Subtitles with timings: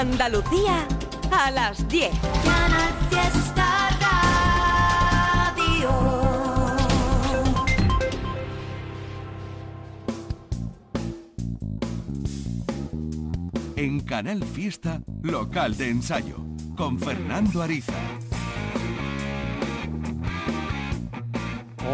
[0.00, 0.88] Andalucía
[1.30, 2.10] a las 10.
[13.76, 16.36] En Canal Fiesta, local de ensayo,
[16.78, 17.92] con Fernando Ariza.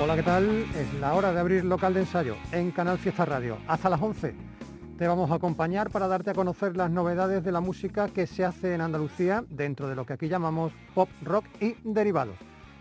[0.00, 0.64] Hola, ¿qué tal?
[0.76, 3.58] Es la hora de abrir local de ensayo en Canal Fiesta Radio.
[3.66, 4.56] Hasta las 11
[4.98, 8.46] te vamos a acompañar para darte a conocer las novedades de la música que se
[8.46, 12.36] hace en Andalucía dentro de lo que aquí llamamos pop, rock y derivados.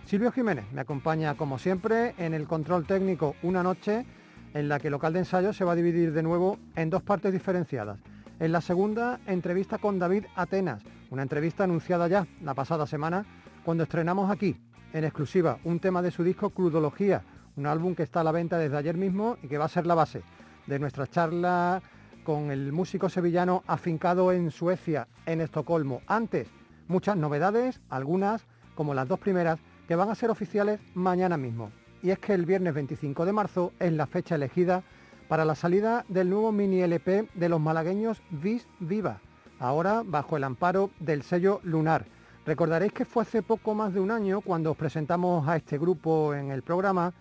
[0.05, 4.05] Silvio Jiménez me acompaña como siempre en el control técnico una noche
[4.53, 7.33] en la que local de ensayo se va a dividir de nuevo en dos partes
[7.33, 7.99] diferenciadas.
[8.39, 13.25] En la segunda, entrevista con David Atenas, una entrevista anunciada ya la pasada semana
[13.65, 14.55] cuando estrenamos aquí
[14.93, 17.23] en exclusiva un tema de su disco Crudología,
[17.57, 19.85] un álbum que está a la venta desde ayer mismo y que va a ser
[19.85, 20.21] la base
[20.65, 21.81] de nuestra charla
[22.25, 26.01] con el músico sevillano afincado en Suecia, en Estocolmo.
[26.07, 26.49] Antes,
[26.89, 31.71] muchas novedades, algunas, como las dos primeras, que van a ser oficiales mañana mismo.
[32.01, 34.83] Y es que el viernes 25 de marzo es la fecha elegida
[35.29, 39.21] para la salida del nuevo mini LP de los malagueños Vis Viva,
[39.59, 42.05] ahora bajo el amparo del sello Lunar.
[42.45, 46.33] Recordaréis que fue hace poco más de un año cuando os presentamos a este grupo
[46.33, 47.13] en el programa,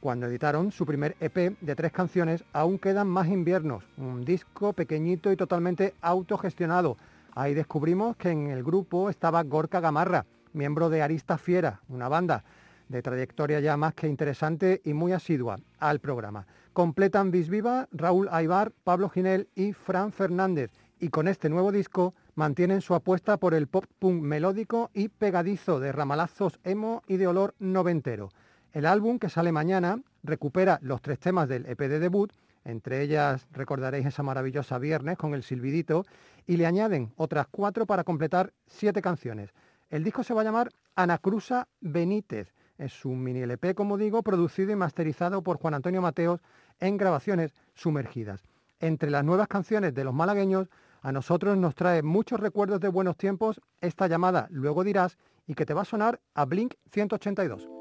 [0.00, 5.32] cuando editaron su primer EP de tres canciones, Aún quedan más inviernos, un disco pequeñito
[5.32, 6.96] y totalmente autogestionado.
[7.34, 12.44] Ahí descubrimos que en el grupo estaba Gorka Gamarra, miembro de Arista Fiera, una banda
[12.88, 16.46] de trayectoria ya más que interesante y muy asidua al programa.
[16.72, 22.80] Completan Visviva, Raúl Aibar, Pablo Ginel y Fran Fernández y con este nuevo disco mantienen
[22.80, 27.54] su apuesta por el pop punk melódico y pegadizo de ramalazos emo y de olor
[27.58, 28.30] noventero.
[28.72, 32.32] El álbum que sale mañana recupera los tres temas del EP de debut,
[32.64, 36.04] entre ellas recordaréis esa maravillosa Viernes con el silbidito,
[36.46, 39.54] y le añaden otras cuatro para completar siete canciones.
[39.88, 42.52] El disco se va a llamar Anacruza Benítez.
[42.76, 46.40] Es un mini LP, como digo, producido y masterizado por Juan Antonio Mateos
[46.78, 48.42] en grabaciones sumergidas.
[48.80, 50.68] Entre las nuevas canciones de los malagueños
[51.00, 55.64] a nosotros nos trae muchos recuerdos de buenos tiempos esta llamada Luego dirás y que
[55.64, 57.77] te va a sonar a Blink 182.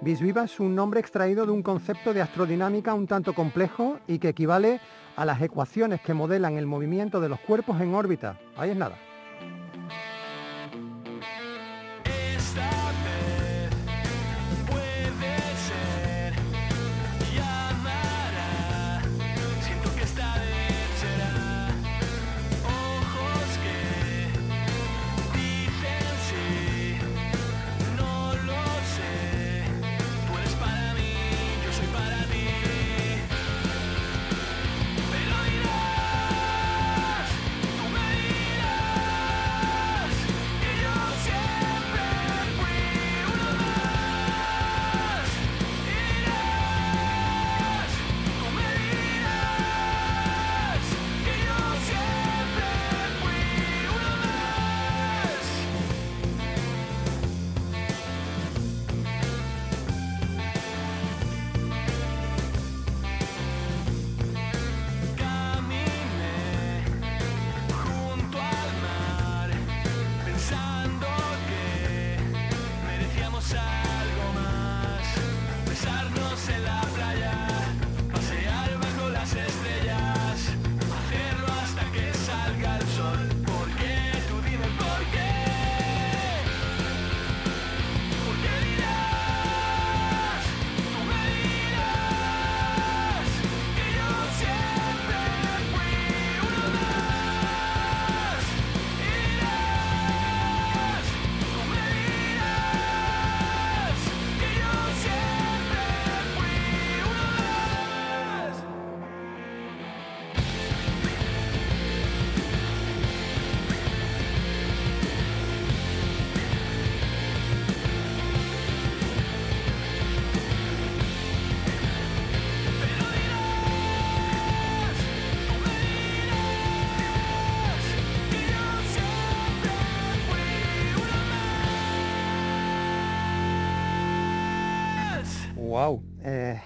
[0.00, 4.28] Bisviva es un nombre extraído de un concepto de astrodinámica un tanto complejo y que
[4.28, 4.80] equivale
[5.16, 8.38] a las ecuaciones que modelan el movimiento de los cuerpos en órbita.
[8.56, 8.98] Ahí es nada.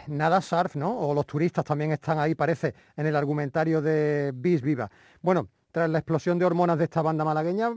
[0.08, 0.98] Nada surf, ¿no?
[0.98, 4.90] O los turistas también están ahí, parece, en el argumentario de Bis Viva.
[5.20, 7.70] Bueno, tras la explosión de hormonas de esta banda malagueña,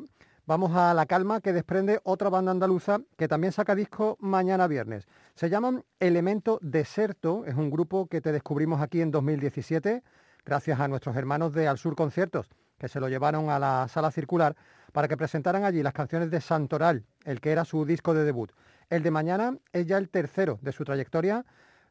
[0.45, 5.07] vamos a la calma que desprende otra banda andaluza que también saca disco mañana viernes.
[5.35, 10.03] Se llaman Elemento Deserto, es un grupo que te descubrimos aquí en 2017,
[10.45, 14.11] gracias a nuestros hermanos de Al Sur Conciertos, que se lo llevaron a la sala
[14.11, 14.55] circular
[14.91, 18.51] para que presentaran allí las canciones de Santoral, el que era su disco de debut.
[18.89, 21.45] El de mañana es ya el tercero de su trayectoria,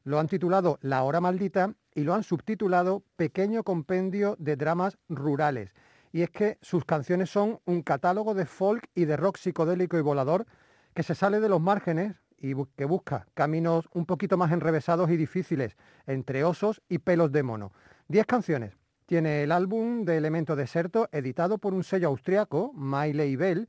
[0.04, 5.74] lo han titulado La Hora Maldita y lo han subtitulado Pequeño Compendio de Dramas Rurales.
[6.12, 10.02] Y es que sus canciones son un catálogo de folk y de rock psicodélico y
[10.02, 10.46] volador
[10.94, 15.16] que se sale de los márgenes y que busca caminos un poquito más enrevesados y
[15.16, 15.76] difíciles
[16.06, 17.72] entre osos y pelos de mono.
[18.08, 18.76] Diez canciones.
[19.06, 23.68] Tiene el álbum de Elemento Deserto editado por un sello austriaco, My Label,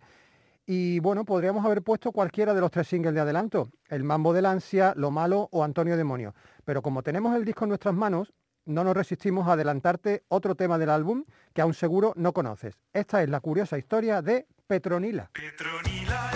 [0.66, 4.46] y bueno, podríamos haber puesto cualquiera de los tres singles de adelanto, El Mambo del
[4.46, 6.34] Ansia, Lo Malo o Antonio Demonio.
[6.64, 8.34] Pero como tenemos el disco en nuestras manos,
[8.66, 12.80] no nos resistimos a adelantarte otro tema del álbum que aún seguro no conoces.
[12.94, 15.30] Esta es la curiosa historia de Petronila.
[15.34, 16.32] Petronila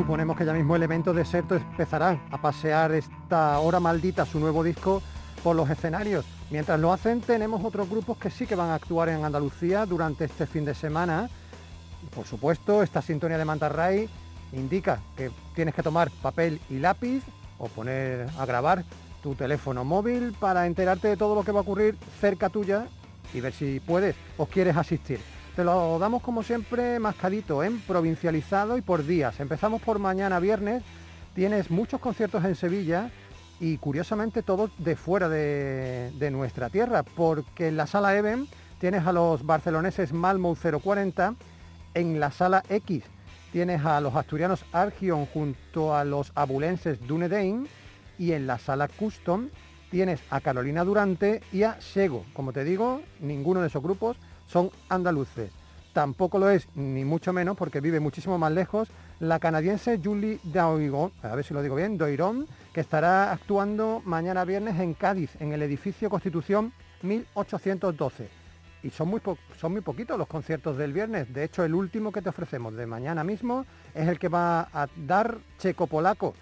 [0.00, 5.02] Suponemos que ya mismo Elemento Deserto empezarán a pasear esta hora maldita, su nuevo disco,
[5.44, 6.24] por los escenarios.
[6.48, 10.24] Mientras lo hacen, tenemos otros grupos que sí que van a actuar en Andalucía durante
[10.24, 11.28] este fin de semana.
[12.14, 14.08] Por supuesto, esta sintonía de Mantarray
[14.54, 17.22] indica que tienes que tomar papel y lápiz
[17.58, 18.84] o poner a grabar
[19.22, 22.86] tu teléfono móvil para enterarte de todo lo que va a ocurrir cerca tuya
[23.34, 25.20] y ver si puedes o quieres asistir.
[25.60, 29.40] Te lo damos como siempre mascadito, en provincializado y por días.
[29.40, 30.82] Empezamos por mañana viernes.
[31.34, 33.10] Tienes muchos conciertos en Sevilla
[33.60, 38.48] y curiosamente todos de fuera de, nuestra tierra, porque en la sala Even
[38.78, 41.34] tienes a los barceloneses Malmo 040,
[41.92, 43.04] en la sala X
[43.52, 47.68] tienes a los asturianos Argion junto a los abulenses Dunedain
[48.18, 49.50] y en la sala Custom
[49.90, 52.24] tienes a Carolina Durante y a Sego.
[52.32, 54.16] Como te digo, ninguno de esos grupos
[54.50, 55.50] son andaluces.
[55.92, 58.88] Tampoco lo es, ni mucho menos, porque vive muchísimo más lejos,
[59.18, 64.44] la canadiense Julie Doiron, a ver si lo digo bien, Doiron, que estará actuando mañana
[64.44, 68.28] viernes en Cádiz, en el edificio Constitución 1812.
[68.82, 69.20] y son muy,
[69.60, 71.32] son muy poquitos los conciertos del viernes.
[71.34, 74.88] De hecho, el último que te ofrecemos de mañana mismo es el que va a
[74.96, 76.34] dar Checo Polaco,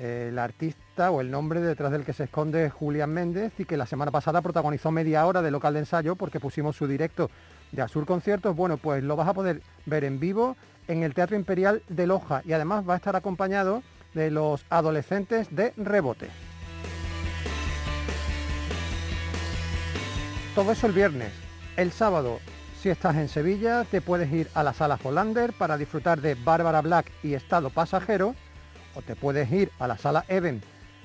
[0.00, 3.84] el artista o el nombre detrás del que se esconde Julián Méndez y que la
[3.84, 7.30] semana pasada protagonizó media hora de local de ensayo porque pusimos su directo
[7.70, 8.56] de Azur Conciertos.
[8.56, 10.56] Bueno, pues lo vas a poder ver en vivo
[10.88, 13.82] en el Teatro Imperial de Loja y además va a estar acompañado
[14.14, 16.28] de los adolescentes de Rebote.
[20.54, 21.30] Todo eso el viernes.
[21.76, 22.40] El sábado,
[22.80, 26.80] si estás en Sevilla, te puedes ir a la sala Hollander para disfrutar de Bárbara
[26.80, 28.34] Black y Estado Pasajero,
[28.94, 30.62] o te puedes ir a la sala Even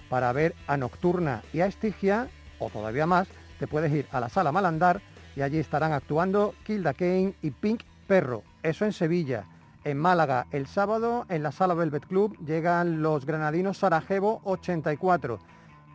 [0.10, 2.28] para ver a Nocturna y a Estigia,
[2.60, 3.28] o todavía más,
[3.60, 5.02] te puedes ir a la sala Malandar
[5.36, 8.44] y allí estarán actuando Kilda Kane y Pink Perro.
[8.64, 9.46] Eso en Sevilla.
[9.84, 15.40] En Málaga, el sábado, en la sala Velvet Club, llegan los granadinos Sarajevo 84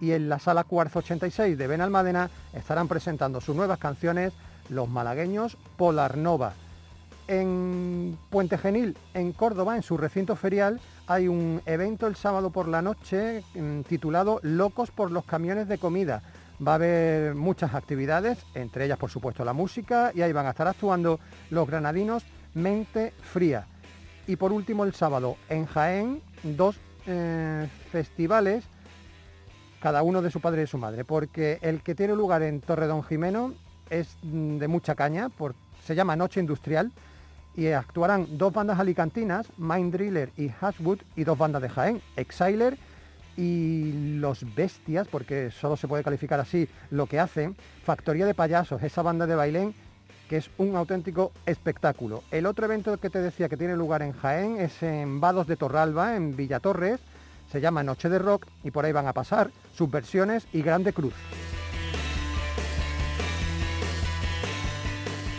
[0.01, 4.33] y en la sala Cuarzo 86 de Benalmádena estarán presentando sus nuevas canciones
[4.69, 6.55] los malagueños Polar Nova.
[7.29, 10.81] En Puente Genil, en Córdoba, en su recinto ferial,
[11.11, 15.77] hay un evento el sábado por la noche mm, titulado Locos por los camiones de
[15.77, 16.23] comida.
[16.65, 20.51] Va a haber muchas actividades, entre ellas por supuesto la música, y ahí van a
[20.51, 21.19] estar actuando
[21.51, 22.23] los granadinos
[22.55, 23.67] Mente Fría.
[24.29, 26.77] Y por último el sábado en Jaén, dos
[27.09, 28.65] eh, festivales
[29.81, 32.61] cada uno de su padre y de su madre, porque el que tiene lugar en
[32.61, 33.55] Torre Don Jimeno
[33.89, 35.29] es mm, de mucha caña,
[35.85, 36.93] se llama Noche Industrial,
[37.57, 42.79] y actuarán dos bandas alicantinas, Mind Driller y Hashwood, y dos bandas de Jaén, Exiler
[43.37, 48.83] y Los Bestias, porque solo se puede calificar así lo que hacen, Factoría de Payasos,
[48.83, 49.75] esa banda de bailén
[50.29, 52.23] que es un auténtico espectáculo.
[52.31, 55.57] El otro evento que te decía que tiene lugar en Jaén es en Vados de
[55.57, 57.01] Torralba, en Villatorres,
[57.51, 61.15] se llama Noche de Rock y por ahí van a pasar Subversiones y Grande Cruz.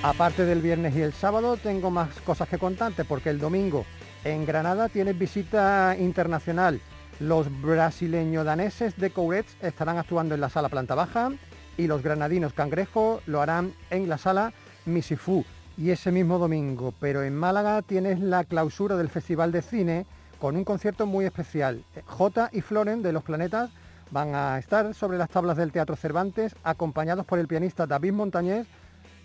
[0.03, 3.85] Aparte del viernes y el sábado tengo más cosas que contarte porque el domingo
[4.23, 6.81] en Granada tienes visita internacional.
[7.19, 11.31] Los brasileño daneses de Courets estarán actuando en la sala planta baja
[11.77, 14.53] y los granadinos cangrejo lo harán en la sala
[14.85, 15.45] Misifú.
[15.77, 20.07] Y ese mismo domingo, pero en Málaga tienes la clausura del Festival de Cine
[20.39, 21.83] con un concierto muy especial.
[22.07, 23.69] J y Floren de Los Planetas
[24.09, 28.65] van a estar sobre las tablas del Teatro Cervantes acompañados por el pianista David Montañés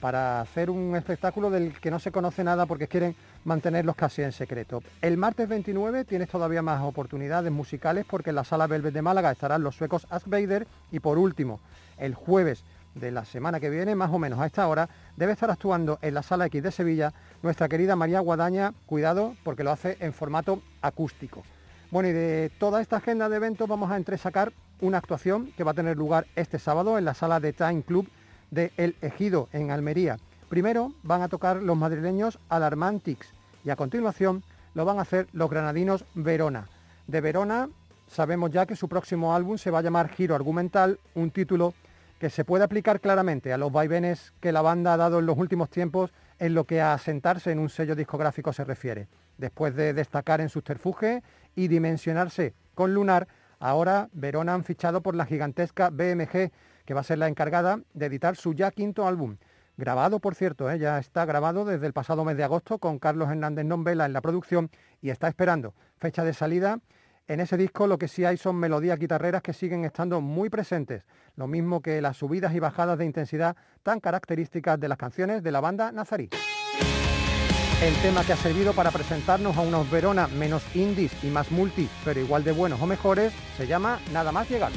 [0.01, 4.33] para hacer un espectáculo del que no se conoce nada porque quieren mantenerlos casi en
[4.33, 4.83] secreto.
[5.01, 9.31] El martes 29 tienes todavía más oportunidades musicales porque en la sala Velvet de Málaga
[9.31, 11.61] estarán los suecos Ask Vader y por último,
[11.99, 15.51] el jueves de la semana que viene, más o menos a esta hora, debe estar
[15.51, 17.13] actuando en la Sala X de Sevilla
[17.43, 21.43] nuestra querida María Guadaña, cuidado porque lo hace en formato acústico.
[21.91, 25.71] Bueno, y de toda esta agenda de eventos vamos a entresacar una actuación que va
[25.71, 28.09] a tener lugar este sábado en la sala de Time Club
[28.51, 30.19] de El Ejido, en Almería.
[30.49, 33.33] Primero van a tocar los madrileños Alarmantics
[33.65, 34.43] y a continuación
[34.75, 36.69] lo van a hacer los granadinos Verona.
[37.07, 37.69] De Verona
[38.07, 41.75] sabemos ya que su próximo álbum se va a llamar Giro Argumental, un título
[42.19, 45.37] que se puede aplicar claramente a los vaivenes que la banda ha dado en los
[45.37, 49.09] últimos tiempos en lo que a asentarse en un sello discográfico se refiere.
[49.39, 51.23] Después de destacar en subterfuge
[51.55, 56.51] y dimensionarse con Lunar, ahora Verona han fichado por la gigantesca BMG,
[56.87, 59.37] que va a ser la encargada de editar su ya quinto álbum.
[59.77, 60.79] Grabado, por cierto, ¿eh?
[60.79, 64.23] ya está grabado desde el pasado mes de agosto con Carlos Hernández Nombela en la
[64.23, 64.71] producción
[65.03, 66.79] y está esperando fecha de salida
[67.29, 71.03] en ese disco lo que sí hay son melodías guitarreras que siguen estando muy presentes,
[71.35, 75.51] lo mismo que las subidas y bajadas de intensidad tan características de las canciones de
[75.51, 76.31] la banda Nazarí.
[77.83, 81.89] El tema que ha servido para presentarnos a unos Verona menos indies y más multi,
[82.05, 84.71] pero igual de buenos o mejores, se llama Nada más llegar.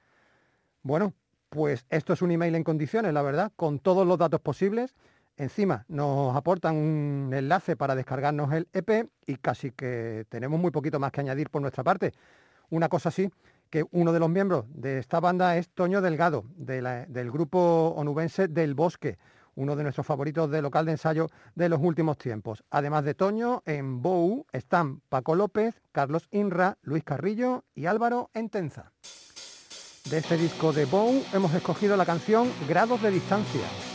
[0.82, 1.14] Bueno,
[1.56, 4.94] pues esto es un email en condiciones, la verdad, con todos los datos posibles.
[5.38, 11.00] Encima nos aportan un enlace para descargarnos el EP y casi que tenemos muy poquito
[11.00, 12.12] más que añadir por nuestra parte.
[12.72, 13.32] Una cosa sí,
[13.70, 18.76] que uno de los miembros de esta banda es Toño Delgado, del grupo onubense Del
[18.76, 19.18] Bosque,
[19.56, 22.66] uno de nuestros favoritos de local de ensayo de los últimos tiempos.
[22.70, 28.92] Además de Toño, en Bou están Paco López, Carlos Inra, Luis Carrillo y Álvaro Entenza.
[30.10, 33.95] De este disco de Bou hemos escogido la canción Grados de Distancia.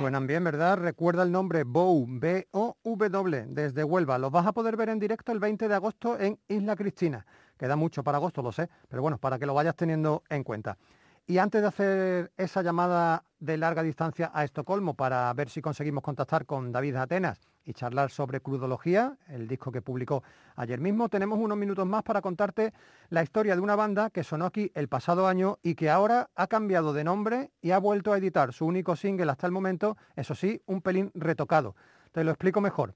[0.00, 0.78] Suenan bien, ¿verdad?
[0.78, 4.16] Recuerda el nombre Bow, B-O-W, desde Huelva.
[4.16, 7.26] Los vas a poder ver en directo el 20 de agosto en Isla Cristina.
[7.58, 10.78] Queda mucho para agosto, lo sé, pero bueno, para que lo vayas teniendo en cuenta.
[11.26, 16.02] Y antes de hacer esa llamada de larga distancia a Estocolmo para ver si conseguimos
[16.02, 20.22] contactar con David Atenas y charlar sobre Crudología, el disco que publicó
[20.56, 22.72] ayer mismo, tenemos unos minutos más para contarte
[23.08, 26.46] la historia de una banda que sonó aquí el pasado año y que ahora ha
[26.46, 30.34] cambiado de nombre y ha vuelto a editar su único single hasta el momento, eso
[30.34, 31.76] sí, un pelín retocado.
[32.12, 32.94] Te lo explico mejor.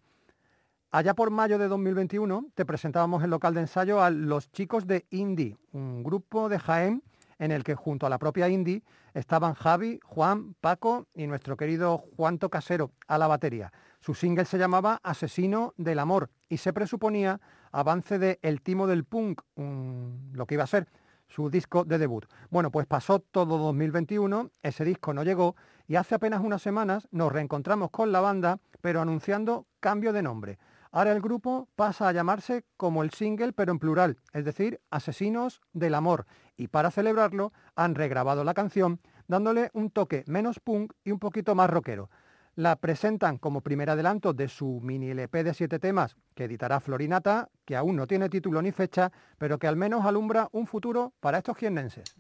[0.91, 5.07] Allá por mayo de 2021 te presentábamos el local de ensayo a Los Chicos de
[5.11, 7.03] Indie, un grupo de Jaén
[7.39, 11.99] en el que junto a la propia Indy estaban Javi, Juan, Paco y nuestro querido
[11.99, 13.73] Juanto Casero a la batería.
[14.05, 17.41] Su single se llamaba Asesino del Amor y se presuponía
[17.73, 20.89] avance de El Timo del Punk, lo que iba a ser
[21.27, 22.27] su disco de debut.
[22.51, 27.33] Bueno, pues pasó todo 2021, ese disco no llegó y hace apenas unas semanas nos
[27.33, 30.59] reencontramos con la banda, pero anunciando cambio de nombre.
[30.93, 35.63] Ahora el grupo pasa a llamarse como el single, pero en plural, es decir, Asesinos
[35.73, 36.27] del Amor.
[36.59, 41.55] Y para celebrarlo han regrabado la canción dándole un toque menos punk y un poquito
[41.55, 42.11] más rockero.
[42.57, 47.49] La presentan como primer adelanto de su mini LP de siete temas que editará Florinata,
[47.65, 51.39] que aún no tiene título ni fecha, pero que al menos alumbra un futuro para
[51.39, 52.15] estos jiennenses.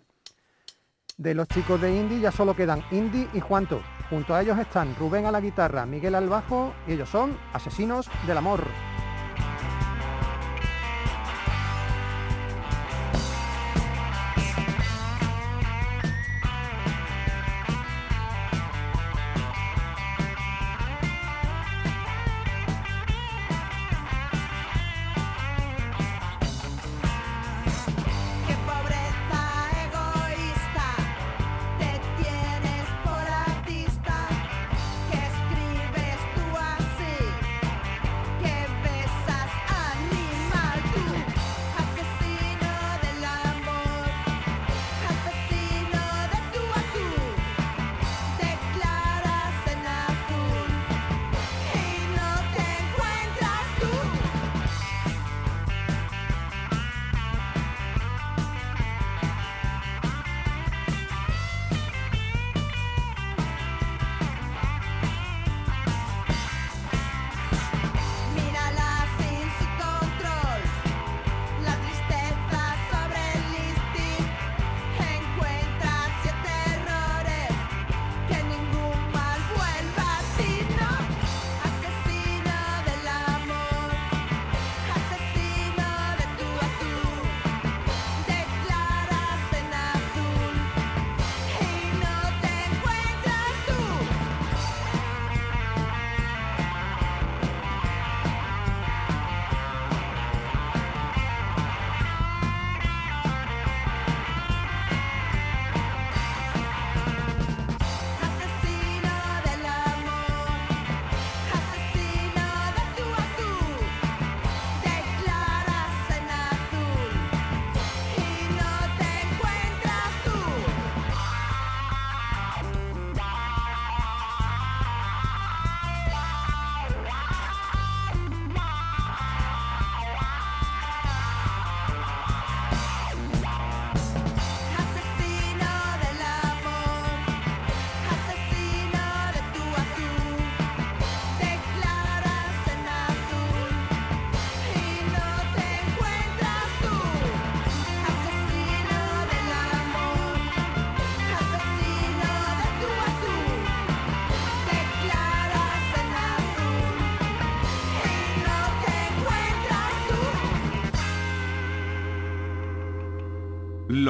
[1.16, 3.80] De los chicos de Indie ya solo quedan Indy y Juanto.
[4.10, 8.10] Junto a ellos están Rubén a la guitarra, Miguel al bajo y ellos son Asesinos
[8.26, 8.64] del Amor.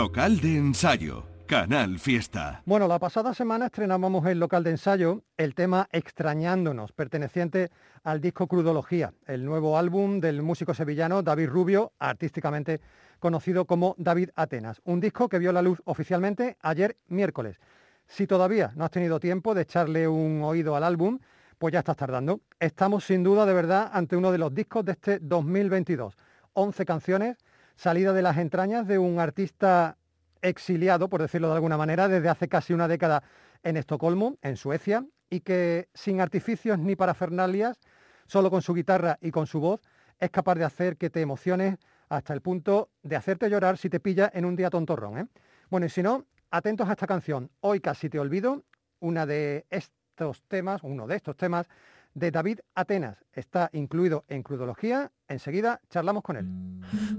[0.05, 1.25] Local de ensayo.
[1.47, 2.61] Canal Fiesta.
[2.67, 7.71] Bueno, la pasada semana estrenábamos el local de ensayo el tema Extrañándonos, perteneciente
[8.03, 12.83] al disco Crudología, el nuevo álbum del músico sevillano David Rubio, artísticamente
[13.19, 14.83] conocido como David Atenas.
[14.85, 17.59] Un disco que vio la luz oficialmente ayer miércoles.
[18.07, 21.19] Si todavía no has tenido tiempo de echarle un oído al álbum,
[21.57, 22.41] pues ya estás tardando.
[22.61, 26.15] Estamos sin duda de verdad ante uno de los discos de este 2022.
[26.53, 27.39] 11 canciones
[27.77, 29.97] salida de las entrañas de un artista
[30.43, 33.23] exiliado, por decirlo de alguna manera, desde hace casi una década
[33.63, 37.79] en Estocolmo, en Suecia, y que sin artificios ni parafernalias,
[38.27, 39.81] solo con su guitarra y con su voz,
[40.21, 44.01] es capaz de hacer que te emociones hasta el punto de hacerte llorar si te
[44.01, 45.19] pilla en un día tontorrón.
[45.19, 45.27] ¿eh?
[45.71, 47.51] Bueno, y si no, atentos a esta canción.
[47.61, 48.63] Hoy casi te olvido,
[49.01, 51.69] una de estos temas, uno de estos temas
[52.15, 53.19] de David Atenas.
[53.33, 55.13] Está incluido en Crudología.
[55.29, 56.49] Enseguida charlamos con él.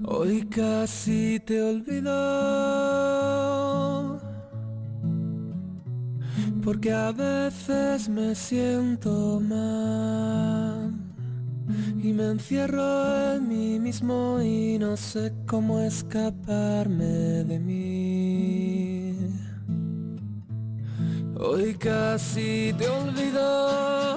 [0.04, 2.12] Hoy casi te olvido
[6.64, 10.92] porque a veces me siento mal
[12.02, 19.16] y me encierro en mí mismo y no sé cómo escaparme de mí.
[21.38, 24.16] Hoy casi te olvido,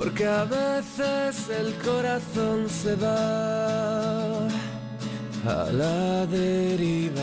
[0.00, 7.20] porque a veces el corazón se va a la deriva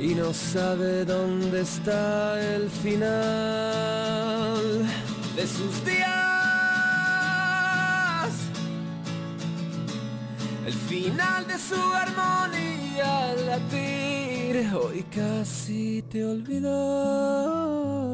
[0.00, 4.62] y no sabe dónde está el final
[5.36, 6.08] de sus días.
[10.66, 18.13] El final de su armonía latir, hoy casi te olvidó.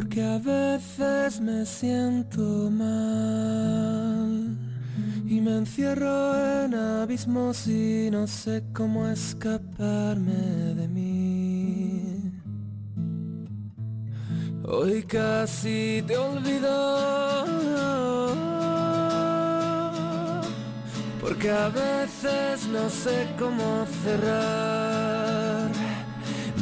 [0.00, 4.56] Porque a veces me siento mal.
[5.26, 10.32] Y me encierro en abismos y no sé cómo escaparme
[10.80, 12.32] de mí.
[14.64, 17.44] Hoy casi te olvido,
[21.20, 25.70] porque a veces no sé cómo cerrar.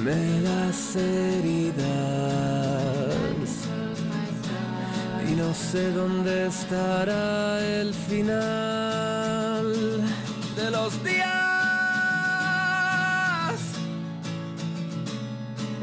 [0.02, 2.07] Me las heridas
[5.38, 9.64] no sé dónde estará el final
[10.56, 11.28] de los días.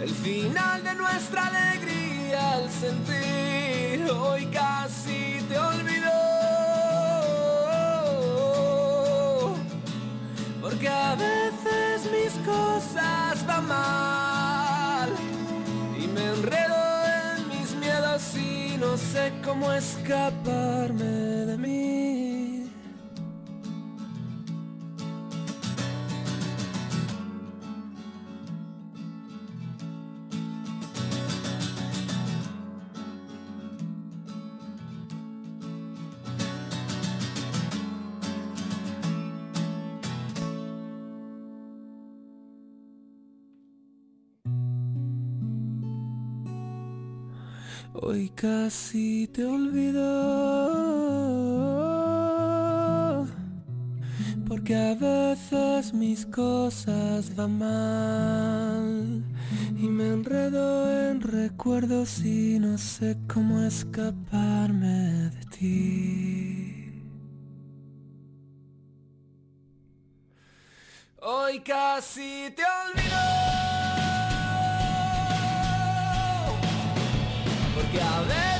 [0.01, 6.11] El final de nuestra alegría al sentir hoy casi te olvidó.
[10.61, 14.04] Porque a veces mis cosas van mal
[19.15, 21.54] sé cómo escaparme de
[48.45, 50.03] casi te olvido,
[54.47, 59.23] porque a veces mis cosas van mal
[59.75, 66.91] y me enredo en recuerdos y no sé cómo escaparme de ti.
[71.19, 73.64] Hoy casi te olvido.
[77.75, 78.54] Porque a veces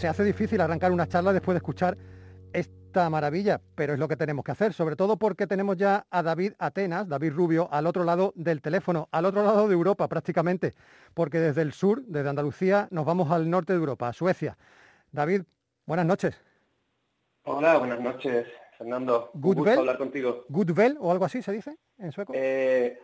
[0.00, 1.94] se hace difícil arrancar una charla después de escuchar
[2.54, 6.22] esta maravilla, pero es lo que tenemos que hacer, sobre todo porque tenemos ya a
[6.22, 10.72] David Atenas, David Rubio, al otro lado del teléfono, al otro lado de Europa prácticamente,
[11.12, 14.56] porque desde el sur, desde Andalucía, nos vamos al norte de Europa, a Suecia.
[15.12, 15.42] David,
[15.84, 16.34] buenas noches.
[17.42, 18.46] Hola, buenas noches,
[18.78, 19.30] Fernando.
[19.34, 19.78] Un Good gusto bell.
[19.80, 20.46] hablar contigo.
[20.48, 22.32] Goodbell o algo así se dice en sueco.
[22.34, 22.98] Eh,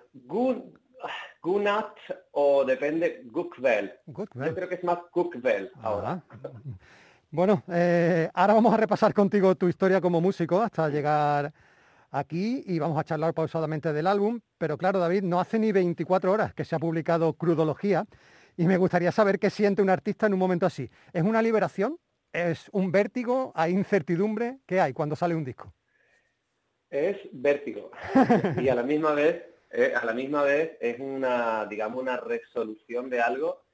[1.43, 1.97] Gunat
[2.33, 3.93] o depende, Gukvel.
[4.07, 6.23] Yo creo que es más Gukvel ahora.
[6.31, 6.51] Ah.
[7.29, 11.53] Bueno, eh, ahora vamos a repasar contigo tu historia como músico hasta llegar
[12.11, 14.41] aquí y vamos a charlar pausadamente del álbum.
[14.59, 18.07] Pero claro, David, no hace ni 24 horas que se ha publicado Crudología
[18.57, 20.89] y me gustaría saber qué siente un artista en un momento así.
[21.13, 21.99] ¿Es una liberación?
[22.33, 23.53] ¿Es un vértigo?
[23.55, 24.59] ¿Hay incertidumbre?
[24.65, 25.75] ¿Qué hay cuando sale un disco?
[26.89, 27.91] Es vértigo.
[28.63, 29.43] y a la misma vez,
[29.95, 33.65] a la misma vez es una, digamos, una resolución de algo,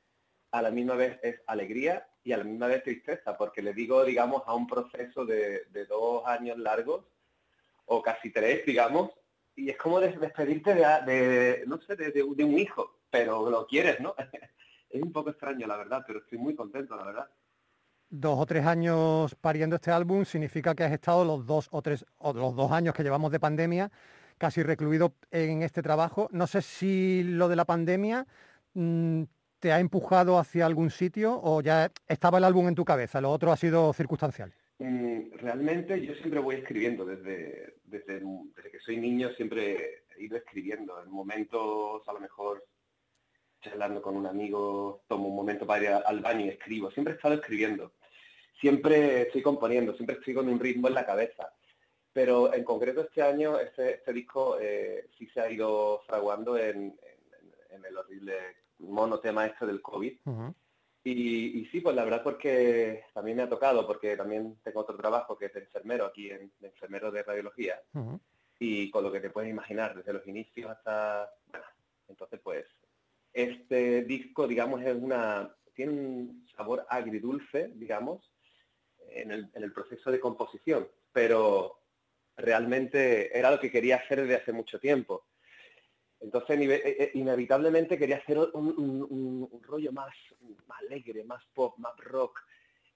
[0.51, 4.05] a la misma vez es alegría y a la misma vez tristeza, porque le digo,
[4.05, 7.05] digamos, a un proceso de, dos años largos,
[7.87, 9.11] o casi tres, digamos,
[9.55, 14.01] y es como des- despedirte de, no sé, de- de un hijo, pero lo quieres,
[14.01, 14.15] ¿no?
[14.91, 17.31] es un poco extraño, la verdad, pero estoy muy contento, la verdad.
[18.09, 22.05] Dos o tres años pariendo este álbum significa que has estado los dos o tres,
[22.19, 23.91] o los dos años que llevamos de pandemia
[24.38, 26.29] casi recluido en este trabajo.
[26.33, 28.27] No sé si lo de la pandemia
[28.75, 29.23] mm,
[29.59, 33.31] te ha empujado hacia algún sitio o ya estaba el álbum en tu cabeza, lo
[33.31, 34.53] otro ha sido circunstancial.
[34.79, 38.21] Mm, realmente yo siempre voy escribiendo, desde, desde,
[38.57, 41.01] desde que soy niño siempre he ido escribiendo.
[41.03, 42.64] En momentos a lo mejor
[43.62, 46.90] charlando con un amigo, tomo un momento para ir al baño y escribo.
[46.90, 47.92] Siempre he estado escribiendo.
[48.61, 51.53] Siempre estoy componiendo, siempre estoy con un ritmo en la cabeza.
[52.12, 56.98] Pero en concreto este año, este, este disco eh, sí se ha ido fraguando en,
[57.70, 58.35] el horrible
[58.79, 60.18] monotema este del COVID.
[61.05, 65.37] y, sí, pues la verdad porque también me ha tocado, porque también tengo otro trabajo
[65.37, 67.81] que es de enfermero aquí, en, de enfermero de radiología.
[68.59, 71.33] Y con lo que te puedes imaginar, desde los inicios hasta...
[71.51, 71.66] Bueno,
[72.09, 72.66] entonces pues
[73.33, 78.31] este disco, digamos, es una, tiene un sabor agridulce, digamos,
[79.09, 81.82] en el, proceso de composición, pero
[82.37, 85.27] realmente era lo que quería hacer desde hace mucho tiempo.
[86.21, 90.14] Entonces, eh, eh, inevitablemente quería hacer un, rollo más,
[90.66, 92.40] más, alegre, más pop, más rock.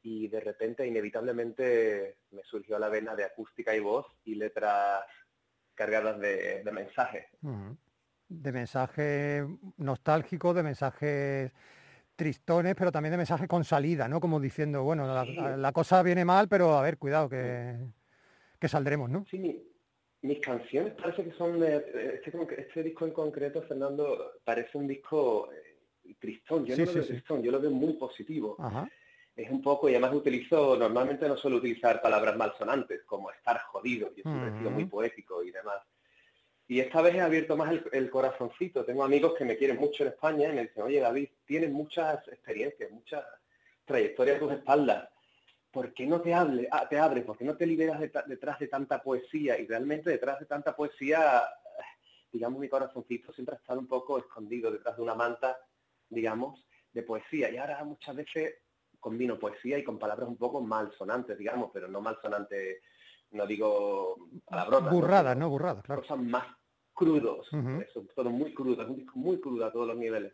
[0.02, 5.04] Y de repente, inevitablemente, me surgió la vena de acústica y voz y letras
[5.74, 7.26] cargadas de, de mensajes
[8.28, 9.44] de mensajes
[9.76, 11.52] nostálgicos, de mensajes
[12.16, 14.20] tristones, pero también de mensajes con salida, ¿no?
[14.20, 15.06] Como diciendo, bueno,
[15.56, 17.76] la, cosa viene mal, pero a ver, cuidado, que,
[18.66, 19.24] que saldremos, ¿no?
[19.30, 19.62] Sí,
[20.22, 21.76] mis canciones parece que son de,
[22.14, 26.66] este, este, disco en concreto, Fernando, parece un disco eh, tristón.
[26.66, 28.56] Yo no lo veo tristón, yo lo veo muy positivo.
[29.34, 34.08] Es un poco, y además utilizo, normalmente no suelo utilizar palabras malsonantes, como estar jodido,
[34.16, 35.82] yo siempre he sido muy poético y demás.
[36.68, 38.84] Y esta vez he abierto más el, corazoncito.
[38.84, 42.26] Tengo amigos que me quieren mucho en España y me dicen, oye David, tienes muchas
[42.26, 43.24] experiencias, muchas
[43.84, 45.08] trayectorias a tus espaldas.
[45.76, 47.22] ¿Por qué no te, hable, ah, te abres?
[47.22, 49.60] ¿Por qué no te liberas detrás de tanta poesía?
[49.60, 51.42] Y realmente detrás de tanta poesía,
[52.32, 55.58] digamos, mi corazoncito siempre ha estado un poco escondido detrás de una manta,
[56.08, 57.50] digamos, de poesía.
[57.50, 58.54] Y ahora muchas veces
[58.98, 62.78] combino poesía y con palabras un poco malsonantes, digamos, pero no malsonantes
[63.32, 64.16] no digo
[64.46, 64.90] palabrotas.
[64.90, 65.50] Burradas, ¿no?
[65.50, 66.00] Burradas, claro.
[66.00, 66.46] Cosas más
[66.94, 67.50] crudos,
[68.14, 70.32] todo muy crudo, es un disco muy crudo a todos los niveles.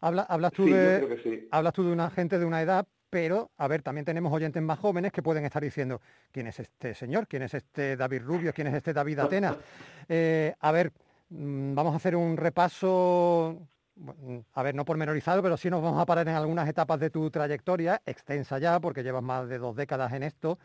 [0.00, 4.04] hablas, tú de, hablas tú de una gente de una edad, pero, a ver, también
[4.04, 6.00] tenemos oyentes más jóvenes que pueden estar diciendo,
[6.30, 7.26] ¿quién es este señor?
[7.26, 8.52] ¿Quién es este David Rubio?
[8.52, 9.56] ¿Quién es este David Atenas?
[10.08, 10.92] Eh, a ver,
[11.30, 13.58] mm, vamos a hacer un repaso,
[14.54, 17.30] a ver, no pormenorizado, pero sí nos vamos a parar en algunas etapas de tu
[17.30, 20.58] trayectoria, extensa ya, porque llevas más de dos décadas en esto.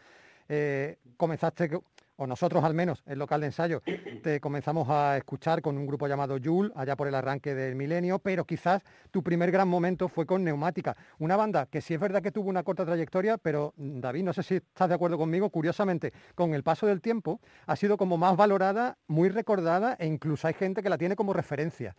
[0.50, 1.70] Eh, comenzaste,
[2.16, 3.82] o nosotros al menos, el local de ensayo,
[4.22, 8.20] te comenzamos a escuchar con un grupo llamado Yul, allá por el arranque del milenio,
[8.20, 12.22] pero quizás tu primer gran momento fue con Neumática, una banda que sí es verdad
[12.22, 15.50] que tuvo una corta trayectoria, pero mm, David, no sé si estás de acuerdo conmigo,
[15.50, 20.48] curiosamente, con el paso del tiempo ha sido como más valorada, muy recordada e incluso
[20.48, 21.96] hay gente que la tiene como referencia.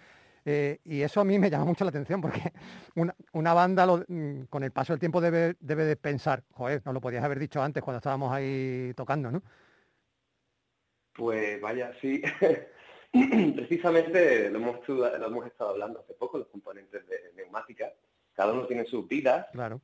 [0.47, 2.53] Eh, y eso a mí me llama mucho la atención porque
[3.33, 7.01] una, banda mm, con el paso del tiempo debe, debe de pensar, joder, no lo
[7.01, 9.43] podías haber dicho antes cuando estábamos ahí tocando, ¿no?
[11.15, 12.23] Pues vaya, sí.
[13.57, 17.93] Precisamente lo hemos, lo hemos estado hablando hace poco, los componentes de neumática.
[18.35, 19.47] Cada uno tiene sus vidas.
[19.53, 19.81] Claro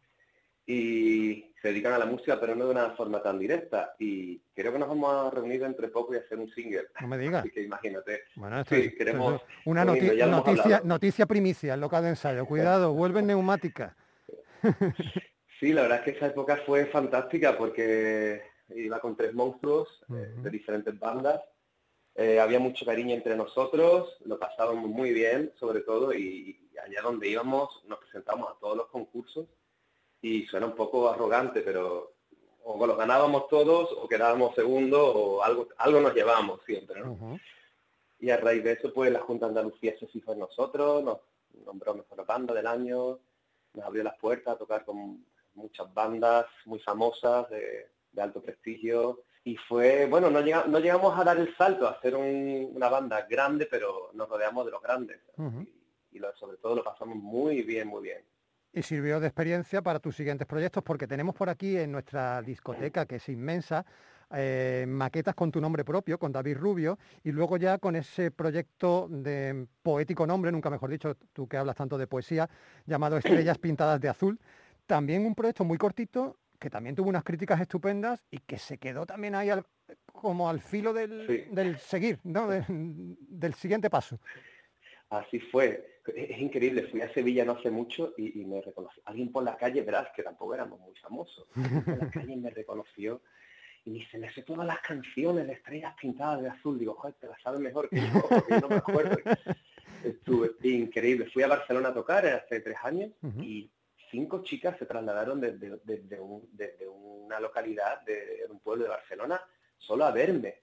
[0.70, 3.94] y se dedican a la música, pero no de una forma tan directa.
[3.98, 6.86] Y creo que nos vamos a reunir entre poco y hacer un single.
[7.00, 7.40] No me digas.
[7.44, 8.22] Así que imagínate.
[8.36, 12.46] Bueno, esto queremos una noticia, noticia primicia, el local de ensayo.
[12.46, 13.96] Cuidado, vuelve neumática.
[15.58, 18.42] sí, la verdad es que esa época fue fantástica porque
[18.74, 21.40] iba con tres monstruos eh, de diferentes bandas.
[22.14, 27.02] Eh, había mucho cariño entre nosotros, lo pasábamos muy bien, sobre todo, y, y allá
[27.02, 29.46] donde íbamos nos presentamos a todos los concursos
[30.20, 32.14] y suena un poco arrogante, pero
[32.62, 37.38] o los ganábamos todos o quedábamos segundos o algo, algo nos llevábamos siempre, ¿no?
[38.18, 41.20] Y a raíz de eso, pues la Junta de Andalucía se fijó en nosotros, nos
[41.64, 43.18] nombró mejor banda del año,
[43.72, 49.24] nos abrió las puertas a tocar con muchas bandas muy famosas de, alto prestigio.
[49.44, 53.66] Y fue, bueno, no, no llegamos a dar el salto a ser una banda grande,
[53.70, 55.20] pero nos rodeamos de los grandes.
[56.12, 58.22] Y, y sobre todo lo pasamos muy bien, muy bien
[58.72, 63.06] y sirvió de experiencia para tus siguientes proyectos, porque tenemos por aquí en nuestra discoteca,
[63.06, 63.84] que es inmensa,
[64.32, 69.08] eh, maquetas con tu nombre propio, con David Rubio, y luego ya con ese proyecto
[69.10, 72.48] de poético nombre, nunca mejor dicho, tú que hablas tanto de poesía,
[72.86, 73.16] llamado
[73.48, 74.38] Estrellas Pintadas de Azul.
[74.86, 79.06] También un proyecto muy cortito, que también tuvo unas críticas estupendas y que se quedó
[79.06, 79.48] también ahí
[80.12, 82.48] como al filo del, seguir, ¿no?
[82.48, 84.20] del siguiente paso.
[85.08, 86.00] Así fue.
[86.14, 86.86] Es, increíble.
[86.88, 89.02] Fui a Sevilla no hace mucho y, me reconoció.
[89.06, 91.46] Alguien por la calle, verás que tampoco éramos muy famosos.
[91.52, 93.22] Por la calle me reconoció
[93.84, 96.78] y me dice, me sé todas las canciones de estrellas pintadas de azul.
[96.78, 99.16] Digo, joder, te las sabes mejor que yo, porque yo no me acuerdo.
[100.04, 101.26] Estuve increíble.
[101.32, 103.70] Fui a Barcelona a tocar hace tres años y
[104.10, 106.20] cinco chicas se trasladaron desde, desde,
[106.88, 109.40] una localidad, de, un pueblo de Barcelona,
[109.78, 110.62] solo a verme.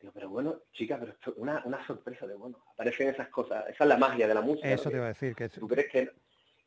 [0.00, 3.64] Digo, pero bueno, chicas, pero esto, una, una sorpresa de, bueno, aparecen esas cosas.
[3.68, 4.70] Esa es la magia de la música.
[4.70, 5.34] Eso te iba a decir.
[5.34, 6.10] que ¿Tú crees que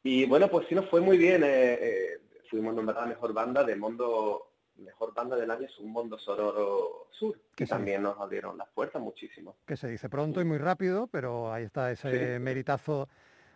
[0.04, 1.44] Y bueno, pues sí nos fue muy bien.
[1.44, 4.50] Eh, eh, fuimos nombrada mejor banda del mundo
[4.80, 9.02] mejor banda del año es un mundo sororo sur, que también nos abrieron las puertas
[9.02, 9.58] muchísimo.
[9.66, 13.10] Que se dice pronto y muy rápido, pero ahí está ese meritazo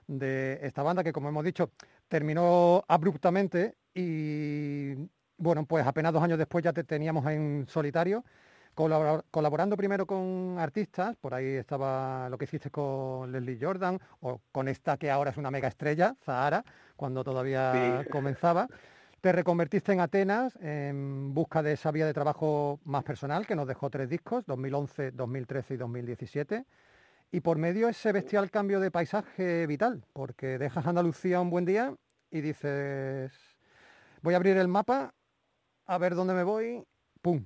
[0.07, 1.71] de esta banda que como hemos dicho
[2.07, 4.95] terminó abruptamente y
[5.37, 8.23] bueno, pues apenas dos años después ya te teníamos en solitario,
[8.73, 14.67] colaborando primero con artistas, por ahí estaba lo que hiciste con Leslie Jordan o con
[14.67, 16.63] esta que ahora es una mega estrella, Zahara,
[16.95, 18.67] cuando todavía comenzaba.
[19.21, 23.67] Te reconvertiste en Atenas en busca de esa vía de trabajo más personal, que nos
[23.67, 26.65] dejó tres discos, 2011, 2013 y 2017.
[27.33, 31.95] Y por medio ese bestial cambio de paisaje vital, porque dejas Andalucía un buen día
[32.29, 33.33] y dices,
[34.21, 35.15] voy a abrir el mapa,
[35.87, 36.83] a ver dónde me voy,
[37.23, 37.43] ¡pum!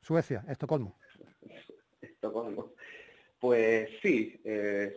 [0.00, 0.98] Suecia, Estocolmo.
[2.00, 2.72] Estocolmo.
[3.38, 4.96] Pues sí, eh,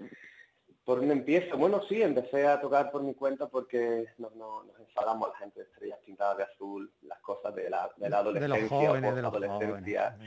[0.84, 1.56] ¿Por dónde empiezo?
[1.56, 5.66] Bueno, sí, empecé a tocar por mi cuenta porque nos, nos, enfadamos la gente de
[5.68, 10.18] estrellas pintadas de azul, las cosas de la, de la adolescencia, de la adolescencia.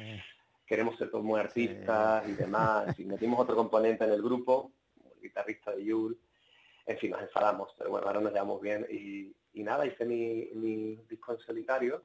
[0.67, 2.99] Queremos ser todos muy artistas y demás.
[2.99, 4.73] Y metimos otro componente en el grupo,
[5.15, 6.19] el guitarrista de Yul.
[6.87, 8.87] En fin, nos enfadamos, pero bueno, ahora nos llevamos bien.
[8.91, 12.03] Y, nada, hice mi, mi disco en solitario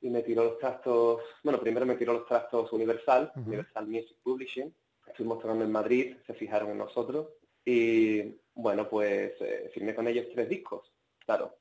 [0.00, 4.72] y me tiró los trastos, bueno, primero me tiró los trastos Universal, Universal Music Publishing.
[5.06, 7.28] Estuvimos tocando en Madrid, se fijaron en nosotros
[7.64, 8.22] y
[8.54, 10.92] bueno, pues eh, firmé con ellos tres discos.
[11.24, 11.56] Claro,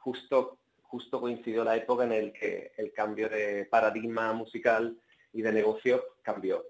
[0.00, 4.98] justo, justo coincidió la época en el que el cambio de paradigma musical
[5.36, 6.64] y de negocio cambió.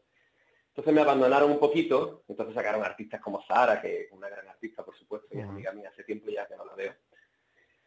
[0.69, 4.85] Entonces me abandonaron un poquito, entonces sacaron artistas como Sara, que es una gran artista,
[4.85, 6.93] por supuesto, y es amiga mía hace tiempo ya que no la veo.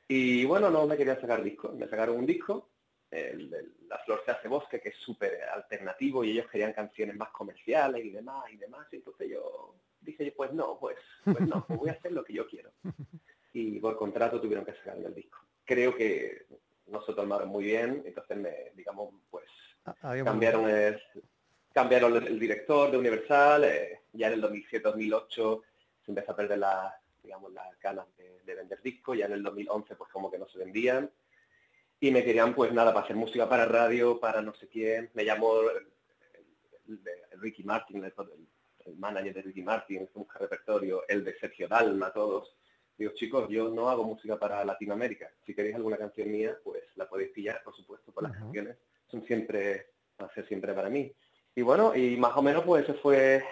[0.08, 2.70] Y bueno, no me quería sacar discos, me sacaron un disco,
[3.12, 7.30] el, La Flor se hace bosque, que es súper alternativo, y ellos querían canciones más
[7.30, 11.66] comerciales y demás, y demás, y entonces yo dije yo, pues no, pues, pues no,
[11.68, 12.72] pues voy a hacer lo que yo quiero.
[13.54, 15.40] Y por contrato tuvieron que sacarme el disco.
[15.66, 16.46] Creo que
[16.88, 19.14] no se tomaron muy bien, entonces me, digamos,
[19.84, 21.02] pues ah, cambiaron el,
[21.74, 25.62] cambiaron el, director de Universal, eh, ya en el 2007-2008
[26.06, 29.96] se empezó a perder las, digamos, las ganas de, vender discos, ya en el 2011
[29.96, 31.10] pues como que no se vendían,
[32.00, 35.24] y me querían pues nada para hacer música para radio, para no sé quién, me
[35.24, 35.54] llamó
[37.34, 38.14] Ricky Martin, el,
[38.86, 42.56] el manager de Ricky Martin, el busca repertorio, el de Sergio Dalma, todos.
[42.98, 45.32] Digo, chicos, yo no hago música para Latinoamérica.
[45.46, 48.76] Si queréis alguna canción mía, pues la podéis pillar, por supuesto, por las canciones.
[49.10, 49.88] Son siempre,
[50.18, 51.12] van a ser siempre para mí.
[51.56, 53.44] Y bueno, y más o menos pues ese fue,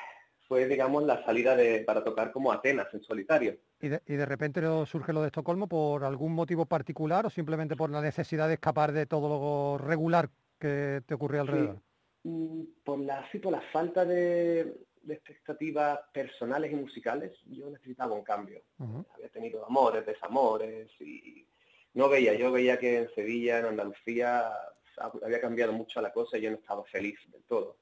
[0.47, 3.57] fue digamos, la salida de, para tocar como Atenas en solitario.
[3.79, 7.75] ¿Y de, y de repente surge lo de Estocolmo por algún motivo particular o simplemente
[7.75, 10.29] por la necesidad de escapar de todo lo regular
[10.59, 11.81] que te ocurrió alrededor?
[12.23, 18.13] Mm, por la, sí, por la falta de, de expectativas personales y musicales, yo necesitaba
[18.13, 18.61] un cambio.
[18.77, 21.47] Había tenido amores, desamores y
[21.93, 24.51] no veía, yo veía que en Sevilla, en Andalucía,
[24.97, 27.77] había cambiado mucho la cosa y yo no estaba feliz del todo.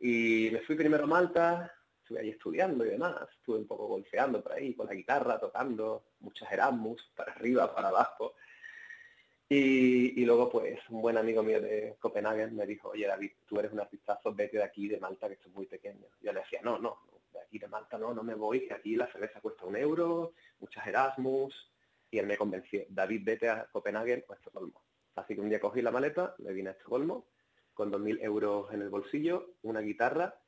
[0.00, 4.42] Y me fui primero a Malta, estuve ahí estudiando y demás, estuve un poco golfeando
[4.42, 8.34] por ahí con la guitarra, tocando muchas Erasmus, para arriba, para abajo.
[9.48, 13.72] Y, luego, pues, un buen amigo mío de Copenhague me dijo, oye, David, tú eres
[13.72, 16.06] un artistazo, vete de aquí, de Malta, que esto es muy pequeño.
[16.20, 16.98] Yo le decía, no, no,
[17.32, 20.32] de aquí de Malta no, no me voy, que aquí la cerveza cuesta un euro,
[20.60, 21.54] muchas Erasmus.
[22.10, 24.83] Y él me convenció, David, vete a Copenhague o a Estocolmo.
[25.16, 27.26] Así que un día cogí la maleta, me vine a Estocolmo,
[27.72, 30.40] con 2.000 euros en el bolsillo, una guitarra,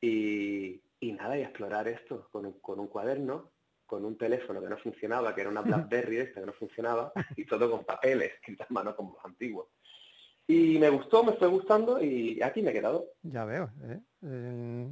[0.00, 3.52] y, nada, y explorar esto con con un cuaderno,
[3.92, 7.44] con un teléfono que no funcionaba, que era una BlackBerry esta que no funcionaba, y
[7.44, 9.68] todo con papeles, escritas a mano como los antiguos.
[10.46, 13.06] Y me gustó, me fue gustando y aquí me he quedado.
[13.22, 13.70] Ya veo.
[13.84, 14.00] ¿eh?
[14.22, 14.90] Eh,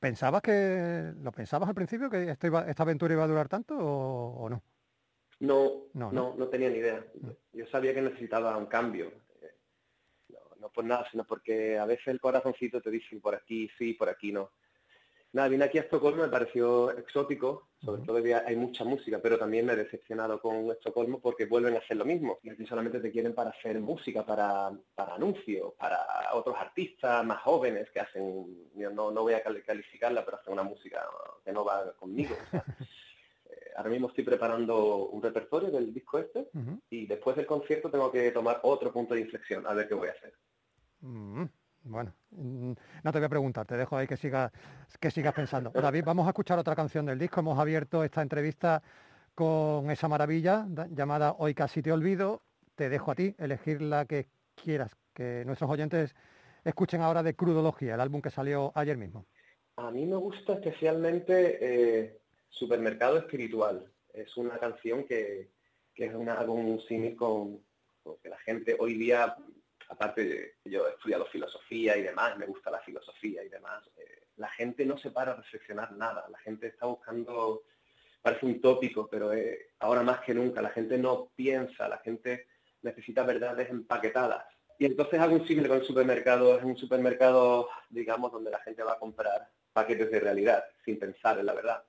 [0.00, 4.62] ¿Pensabas que lo pensabas al principio que esta aventura iba a durar tanto o, no?
[5.40, 7.04] No, no, no, no, tenía ni idea.
[7.52, 9.12] Yo sabía que necesitaba un cambio.
[10.28, 13.92] No, no por nada, sino porque a veces el corazoncito te dice por aquí sí,
[13.94, 14.50] por aquí no
[15.36, 19.66] Nada, vine aquí a Estocolmo, me pareció exótico, sobre todo hay mucha música, pero también
[19.66, 22.38] me he decepcionado con Estocolmo porque vuelven a hacer lo mismo.
[22.42, 25.98] Y aquí solamente te quieren para hacer música, para, para anuncios, para
[26.32, 31.06] otros artistas más jóvenes que hacen, no, no voy a calificarla, pero hacen una música
[31.44, 32.34] que no va conmigo.
[33.76, 36.48] ahora mismo estoy preparando un repertorio del disco este
[36.90, 40.08] y después del concierto tengo que tomar otro punto de inflexión, a ver qué voy
[40.08, 40.34] a hacer.
[41.88, 42.72] Bueno, mm,
[43.04, 44.50] no te voy a preguntar, te dejo ahí que sigas,
[45.00, 45.70] que sigas pensando.
[45.94, 47.40] David, vamos a escuchar otra canción del disco.
[47.40, 48.82] Hemos abierto esta entrevista
[49.34, 52.42] con esa maravilla llamada Hoy casi te olvido.
[52.74, 56.14] Te dejo a ti elegir la que quieras, que nuestros oyentes
[56.64, 59.24] escuchen ahora de Crudología, el álbum que salió ayer mismo.
[59.76, 62.18] A mí me gusta especialmente eh,
[62.56, 63.84] Supermercado Espiritual.
[64.12, 65.50] Es una canción que,
[65.94, 67.60] es una, un símil con,
[68.22, 69.36] que la gente hoy día
[69.88, 74.48] aparte yo he estudiado filosofía y demás, me gusta la filosofía y demás, eh, la
[74.50, 77.62] gente no se para a reflexionar nada, la gente está buscando,
[78.20, 82.48] parece un tópico, pero eh, ahora más que nunca, la gente no piensa, la gente
[82.82, 84.44] necesita verdades empaquetadas.
[84.78, 88.82] Y entonces hago un siglo con el supermercado, es un supermercado, digamos, donde la gente
[88.82, 91.82] va a comprar paquetes de realidad, sin pensar en la verdad.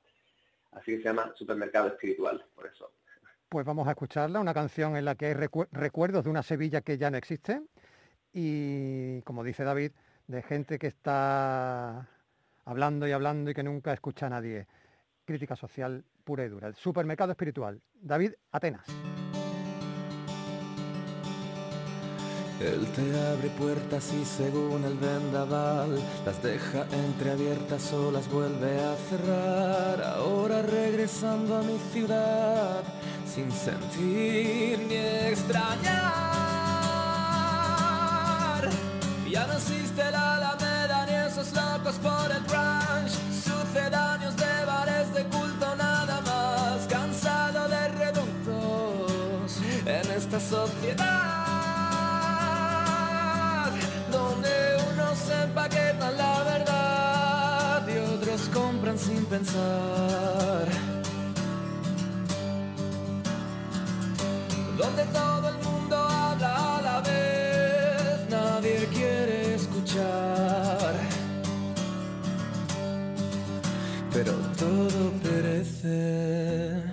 [0.78, 2.92] Así que se llama supermercado espiritual, por eso.
[3.50, 6.98] Pues vamos a escucharla, una canción en la que hay recuerdos de una Sevilla que
[6.98, 7.62] ya no existe,
[8.34, 9.92] y, como dice David,
[10.28, 12.08] de gente que está
[12.66, 14.68] hablando y hablando y que nunca escucha a nadie.
[15.26, 16.68] Crítica social pura y dura.
[16.68, 17.82] El supermercado espiritual.
[17.94, 18.86] David Atenas.
[22.60, 28.96] Él te abre puertas y según el vendaval las deja entreabiertas o las vuelve a
[29.10, 30.02] cerrar.
[30.18, 32.82] Ahora regresando a mi ciudad
[33.38, 36.28] sin sentir ni extrañar.
[39.30, 43.12] Ya no existe la Alameda ni esos locos por el ranch,
[43.46, 51.47] sucedáneos de bares de culto nada más, cansado de reductos en esta sociedad,
[55.30, 60.68] empaquetan la verdad y otros compran sin pensar.
[64.78, 67.38] Donde todo el mundo habla a la vez
[68.94, 70.96] quiere escuchar.
[74.14, 76.84] Pero todo perece,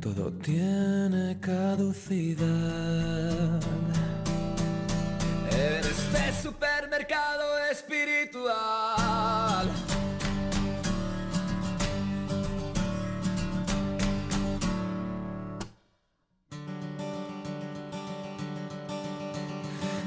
[0.00, 2.48] todo tiene caducidad.
[6.48, 9.68] Supermercado espiritual.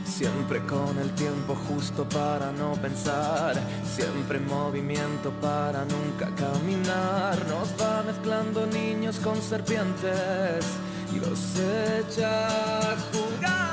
[0.03, 3.53] Siempre con el tiempo justo para no pensar,
[3.85, 7.37] siempre en movimiento para nunca caminar.
[7.49, 10.65] Nos va mezclando niños con serpientes
[11.13, 13.70] y los echa a jugar.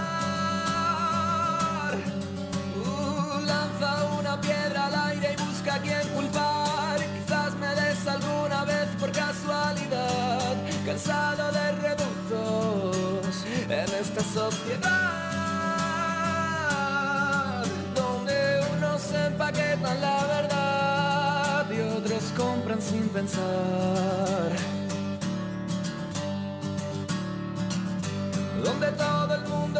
[11.09, 15.29] De reductos en esta sociedad.
[19.27, 24.53] empaquetan la verdad y otros compran sin pensar.
[28.63, 29.78] Donde todo el mundo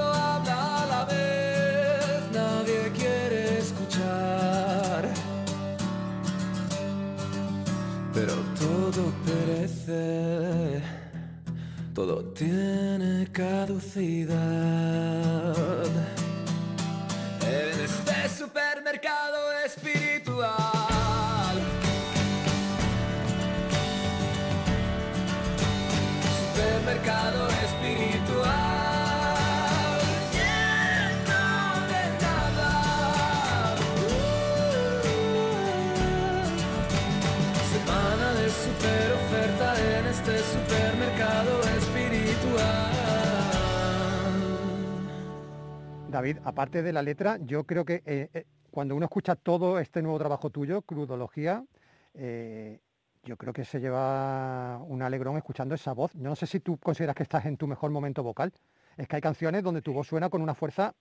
[12.09, 14.29] todo tiene caducidad.
[46.19, 50.03] David, aparte de la letra, yo creo que eh, eh, cuando uno escucha todo este
[50.03, 51.65] nuevo trabajo tuyo, Crudología,
[52.13, 52.81] eh,
[53.23, 56.11] yo creo que se lleva un alegrón escuchando esa voz.
[56.15, 58.53] Yo no sé si tú consideras que estás en tu mejor momento vocal.
[58.97, 60.93] Es que hay canciones donde tu voz suena con una fuerza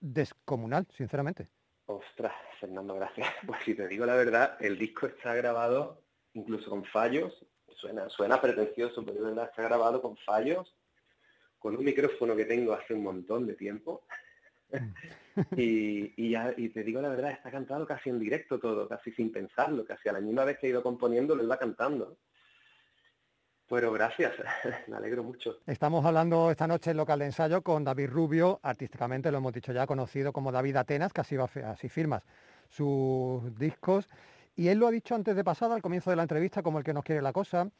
[0.00, 1.48] descomunal, sinceramente.
[1.86, 3.26] Ostras, Fernando, gracias.
[3.46, 6.02] Pues si te digo la verdad, el disco está grabado
[6.34, 7.32] incluso con fallos.
[7.74, 10.74] Suena, suena pretencioso, pero de verdad está grabado con fallos,
[11.58, 14.02] con un micrófono que tengo hace un montón de tiempo
[15.56, 20.08] y, te digo la verdad, está cantado casi en directo todo, casi sin pensarlo, casi
[20.08, 22.16] a la misma vez que he ido componiendo lo iba cantando.
[23.68, 24.32] Pero gracias,
[24.88, 25.58] me alegro mucho.
[25.66, 29.72] Estamos hablando esta noche en local de ensayo con David Rubio, artísticamente lo hemos dicho
[29.72, 32.22] ya, conocido como David Atenas, que así, va, así firmas
[32.68, 34.08] sus discos.
[34.56, 36.84] Y él lo ha dicho antes de pasada, al comienzo de la entrevista, como el
[36.84, 37.70] que nos quiere la cosa.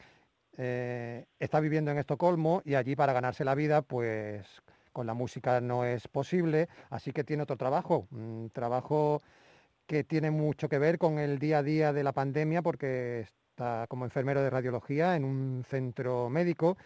[0.57, 4.47] Eh, está viviendo en Estocolmo y allí para ganarse la vida, pues
[4.99, 9.23] con la música no es posible, así que tiene otro trabajo, un trabajo
[9.87, 13.87] que tiene mucho que ver con el día a día de la pandemia porque está
[13.87, 16.77] como enfermero de radiología en un centro médico.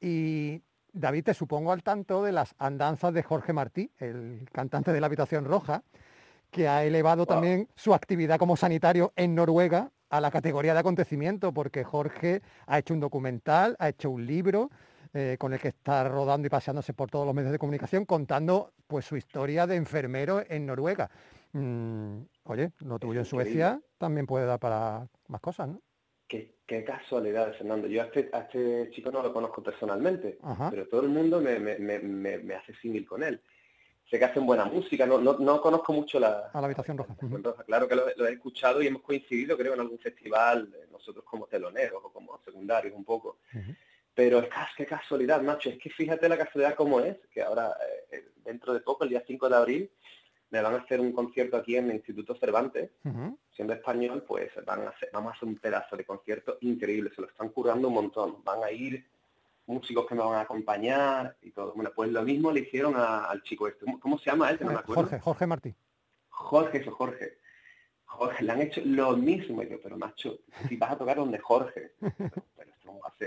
[0.00, 0.62] Y
[0.94, 5.08] David, te supongo al tanto de las andanzas de Jorge Martí, el cantante de la
[5.08, 5.82] Habitación Roja,
[6.50, 11.52] que ha elevado también su actividad como sanitario en Noruega a la categoría de acontecimiento,
[11.52, 14.70] porque Jorge ha hecho un documental, ha hecho un libro
[15.18, 18.72] eh, con el que está rodando y paseándose por todos los medios de comunicación, contando
[18.86, 21.10] pues su historia de enfermero en Noruega.
[21.52, 25.82] Mm, oye, lo tuyo en Suecia también puede dar para más cosas, ¿no?
[26.28, 27.88] Qué, qué casualidad, Fernando.
[27.88, 30.38] Yo a este, a este, chico no lo conozco personalmente,
[30.70, 33.40] pero todo el mundo me, me, me, me hace símil con él
[34.10, 37.14] sé que hacen buena música, no, no, no conozco mucho la, a la habitación roja.
[37.66, 42.02] Claro que lo, he escuchado y hemos coincidido, creo, en algún festival, nosotros como teloneros
[42.02, 43.38] o como secundarios un poco.
[44.18, 47.72] Pero es qué casualidad, macho, es que fíjate la casualidad como es, que ahora,
[48.10, 49.90] eh, dentro de poco, el día 5 de abril,
[50.50, 52.90] me van a hacer un concierto aquí en el Instituto Cervantes,
[53.52, 57.20] siendo español, pues van a hacer, vamos a hacer un pedazo de concierto increíble, se
[57.20, 59.06] lo están curando un montón, van a ir
[59.66, 61.72] músicos que me van a acompañar y todo.
[61.74, 63.86] Bueno, pues lo mismo le hicieron al chico este.
[64.00, 64.58] ¿Cómo se llama él?
[64.84, 65.76] Jorge, Jorge Martí.
[66.28, 67.38] Jorge, eso, Jorge.
[68.04, 69.62] Jorge, le han hecho lo mismo.
[69.62, 71.92] Y yo, pero macho, si vas a tocar donde Jorge.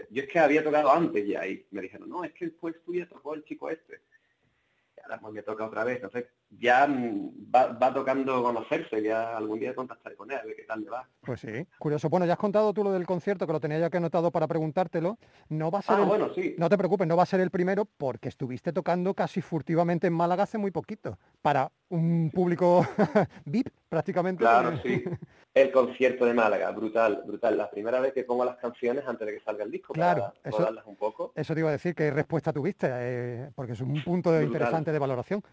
[0.09, 2.93] Yo es que había tocado antes ya y me dijeron, no, es que después tú
[2.93, 4.01] ya tocó el chico este
[5.03, 5.97] ahora pues me toca otra vez.
[5.97, 6.25] Entonces
[6.59, 10.81] ya mm, va, tocando conocerse, ya algún día contactaré con él, a ver qué tal
[10.81, 11.07] le va.
[11.21, 12.09] Pues sí, curioso.
[12.09, 14.47] Bueno, ya has contado tú lo del concierto, que lo tenía ya que anotado para
[14.47, 15.17] preguntártelo.
[15.49, 16.05] No va a ser ah, el...
[16.05, 16.55] bueno, sí.
[16.57, 20.13] No te preocupes, no va a ser el primero porque estuviste tocando casi furtivamente en
[20.13, 22.85] Málaga hace muy poquito, para un público
[23.45, 24.43] VIP prácticamente.
[24.43, 25.03] Claro, sí.
[25.53, 27.57] El concierto de Málaga, brutal, brutal.
[27.57, 30.55] La primera vez que pongo las canciones antes de que salga el disco, claro, para
[30.55, 31.33] eso, un poco.
[31.35, 32.87] Eso te iba a decir, ¿qué respuesta tuviste?
[32.89, 35.43] Eh, porque es un punto interesante de valoración.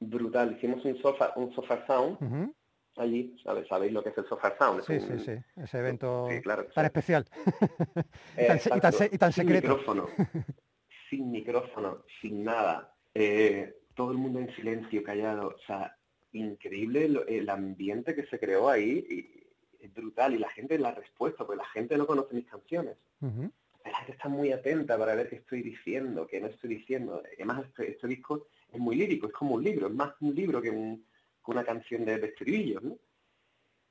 [0.00, 0.56] Brutal.
[0.56, 2.52] Hicimos un sofa, un sofa sound.
[2.98, 3.68] Allí, ¿sabes?
[3.68, 4.82] ¿sabéis lo que es el Sofa Sound?
[4.84, 6.26] Sí, sí, sí, ese evento
[6.74, 7.24] tan especial
[8.36, 8.46] y,
[8.80, 9.32] tan, y, tan, secreto.
[9.32, 10.08] Sin micrófono,
[11.08, 12.92] sin micrófono, sin nada.
[13.14, 15.48] Eh, todo el mundo en silencio, callado.
[15.48, 15.96] O sea,
[16.32, 19.04] increíble el, ambiente que se creó ahí.
[19.08, 20.34] Y, es brutal.
[20.34, 22.96] Y la gente, la respuesta, porque la gente no conoce mis canciones.
[23.20, 27.22] La gente está muy atenta para ver qué estoy diciendo, qué no estoy diciendo.
[27.36, 30.60] Además, este, este, disco es muy lírico, es como un libro, es más un libro
[30.60, 30.98] que,
[31.46, 32.98] una canción de, estribillos, ¿no?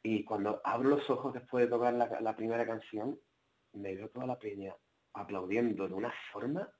[0.04, 3.20] Y cuando abro los ojos después de tocar la, primera canción,
[3.74, 4.76] me veo toda la peña
[5.14, 6.72] aplaudiendo de una forma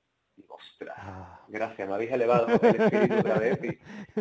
[0.46, 1.44] ostras, ah.
[1.48, 3.58] gracias, me habéis elevado el espíritu otra vez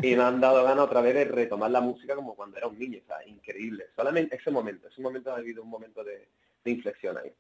[0.01, 2.79] y, me han dado ganas otra vez de retomar la música como cuando era un
[2.79, 3.85] niño, o sea, increíble.
[3.95, 6.29] Solamente ese momento, ese momento ha habido un momento de,
[6.65, 7.31] inflexión ahí.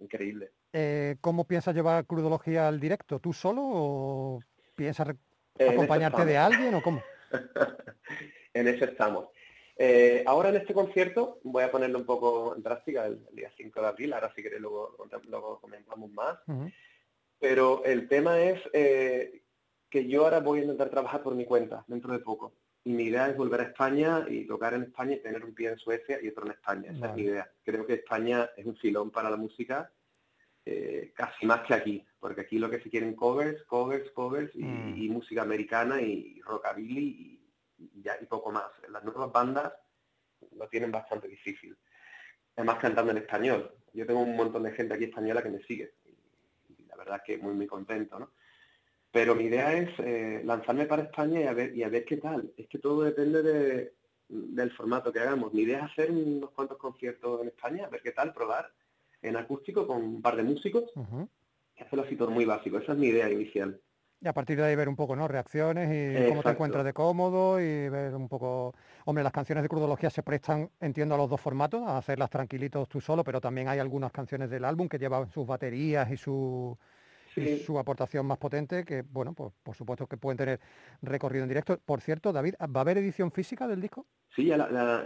[0.00, 0.50] Increíble.
[0.72, 3.20] Eh, ¿Cómo piensas llevar crudología al directo?
[3.20, 4.40] ¿Tú solo o
[4.74, 5.14] piensas
[5.58, 7.02] acompañarte de alguien o cómo?
[8.54, 9.28] en eso estamos.
[9.76, 13.80] Eh, ahora en este concierto voy a ponerlo un poco en práctica el, día 5
[13.80, 14.96] de abril, ahora si queréis luego,
[15.28, 16.38] luego comentamos más.
[17.38, 19.42] Pero el tema es eh,
[19.90, 22.54] que yo ahora voy a intentar trabajar por mi cuenta dentro de poco.
[22.84, 25.70] Y mi idea es volver a España y tocar en España y tener un pie
[25.70, 26.92] en Suecia y otro en España.
[26.92, 27.50] Esa es mi idea.
[27.64, 29.90] Creo que España es un filón para la música
[30.66, 34.64] eh, casi más que aquí, porque aquí lo que se quieren covers, covers, covers y,
[34.64, 35.12] mm.
[35.12, 37.40] música americana y rockabilly
[37.78, 38.70] y, ya y poco más.
[38.88, 39.72] Las nuevas bandas
[40.56, 41.76] lo tienen bastante difícil.
[42.56, 43.74] Además cantando en español.
[43.92, 45.92] Yo tengo un montón de gente aquí española que me sigue
[46.96, 48.30] la verdad que muy, muy contento, ¿no?
[49.10, 52.16] Pero mi idea es eh, lanzarme para España y a, ver, y a ver qué
[52.16, 52.52] tal.
[52.56, 53.94] Es que todo depende de,
[54.28, 55.52] del formato que hagamos.
[55.52, 58.72] Mi idea es hacer unos cuantos conciertos en España, a ver qué tal, probar
[59.24, 60.84] en acústico con un par de músicos
[61.76, 62.78] y hacerlo así todo muy básico.
[62.78, 63.80] Esa es mi idea inicial.
[64.20, 65.28] Y a partir de ahí ver un poco, ¿no?
[65.28, 68.74] Reacciones y cómo te encuentras de cómodo y ver un poco...
[69.04, 72.88] Hombre, las canciones de crudología se prestan, entiendo, a los dos formatos, a hacerlas tranquilitos
[72.88, 76.78] tú solo, pero también hay algunas canciones del álbum que llevan sus baterías y su,
[77.64, 80.60] su aportación más potente, que, bueno, pues por supuesto que pueden tener
[81.02, 81.78] recorrido en directo.
[81.84, 84.06] Por cierto, David, ¿va a haber edición física del disco?
[84.34, 84.52] Sí,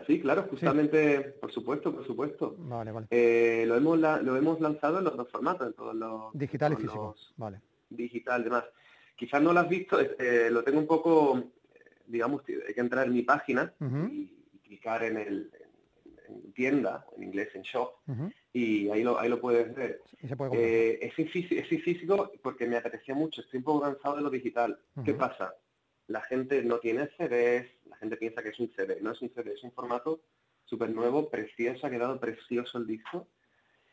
[0.07, 2.55] sí claro, justamente, por supuesto, por supuesto.
[2.59, 3.07] Vale, vale.
[3.11, 6.33] Eh, lo, hemos, lo hemos lanzado en los dos formatos, en todos los...
[6.33, 7.61] Digital y físico, vale.
[7.91, 8.65] Digital, demás.
[9.17, 11.43] Quizás no lo has visto, eh, lo tengo un poco
[12.09, 15.51] digamos, hay que entrar en mi página y, y clicar en el
[16.27, 17.93] en, en tienda, en inglés en shop.
[18.53, 20.01] Y ahí lo, ahí lo puedes ver.
[20.53, 24.31] Eh, es, fí- es físico porque me apetecía mucho, estoy un poco cansado de lo
[24.31, 24.79] digital.
[25.05, 25.21] ¿Qué Ujú.
[25.21, 25.55] pasa?
[26.07, 29.29] La gente no tiene CDs, la gente piensa que es un CD, no es un
[29.31, 30.23] CD, es un formato
[30.65, 33.29] súper nuevo, precioso, ha quedado precioso el disco.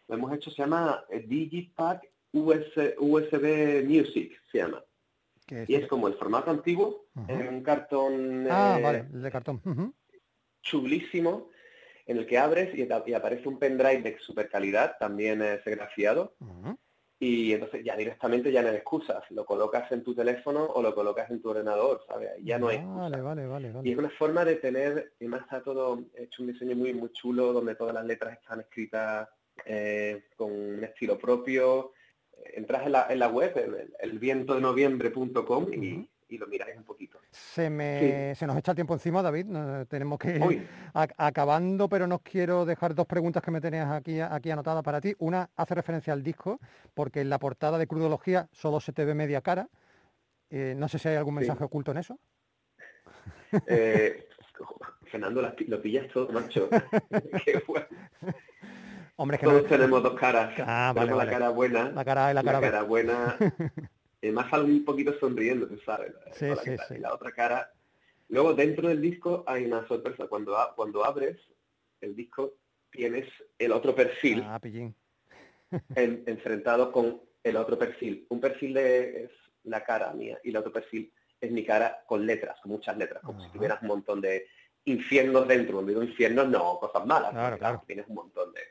[0.08, 4.84] Lo hemos hecho, se llama eh, Digipack US, USB Music, se llama.
[5.50, 9.32] es- Y es como el formato antiguo, en un cartón Ah, eh, vale, el de
[9.32, 9.62] cartón.
[10.62, 11.50] Chulísimo,
[12.06, 16.78] en el que abres y, y aparece un pendrive de super calidad, también serigrafiado, Ujú.
[17.20, 20.94] y entonces ya directamente ya no hay excusas, lo colocas en tu teléfono o lo
[20.94, 22.32] colocas en tu ordenador, ¿sabes?
[22.44, 23.12] Ya no hay excusas.
[23.12, 26.52] Vale, vale, vale, Y es una forma de tener, y más está todo hecho un
[26.52, 29.28] diseño muy muy chulo, donde todas las letras están escritas
[29.66, 31.94] eh, con un estilo propio.
[32.54, 35.86] Entras en la, en la web, el, el vientodenovembre.com y, Ujú.
[35.86, 37.20] y lo miráis un poquito.
[37.32, 39.46] Se, me, se nos echa el tiempo encima, David.
[39.88, 44.52] tenemos que ir acabando, pero no quiero dejar dos preguntas que me tenías aquí, aquí
[44.52, 45.14] anotadas para ti.
[45.20, 46.60] Una hace referencia al disco,
[46.94, 49.68] porque en la portada de Crudología solo se te ve media cara.
[50.50, 51.40] Eh, no sé si hay algún Sí.
[51.40, 52.20] mensaje oculto en eso.
[53.68, 54.28] Eh,
[55.06, 56.70] Fernando, lo pillas todo, macho.
[57.46, 57.86] Qué bueno.
[59.18, 60.54] Hombre, es que Todos no- tenemos dos caras.
[60.60, 61.32] Ah, vale, tenemos vale.
[61.32, 62.88] la cara buena, la cara y la cara B.
[62.88, 63.36] buena.
[64.28, 66.14] y más sale un poquito sonriendo, tú sabes.
[66.34, 66.48] Sí,
[67.00, 67.72] la otra cara.
[68.30, 70.28] Luego dentro del disco hay una sorpresa.
[70.28, 71.38] Cuando, a- cuando abres
[72.02, 72.54] el disco
[72.92, 73.28] tienes
[73.60, 74.96] el otro perfil Ah, pillín.
[75.96, 78.26] en- enfrentado con el otro perfil.
[78.30, 79.32] Un perfil de, es
[79.64, 81.12] la cara mía y el otro perfil
[81.42, 83.48] es mi cara con letras, con muchas letras, como Ajá.
[83.48, 84.48] si tuvieras un montón de
[84.86, 85.74] infiernos dentro.
[85.76, 87.32] Cuando digo infiernos, no cosas malas.
[87.60, 87.84] Claro.
[87.86, 88.62] Tienes un montón de,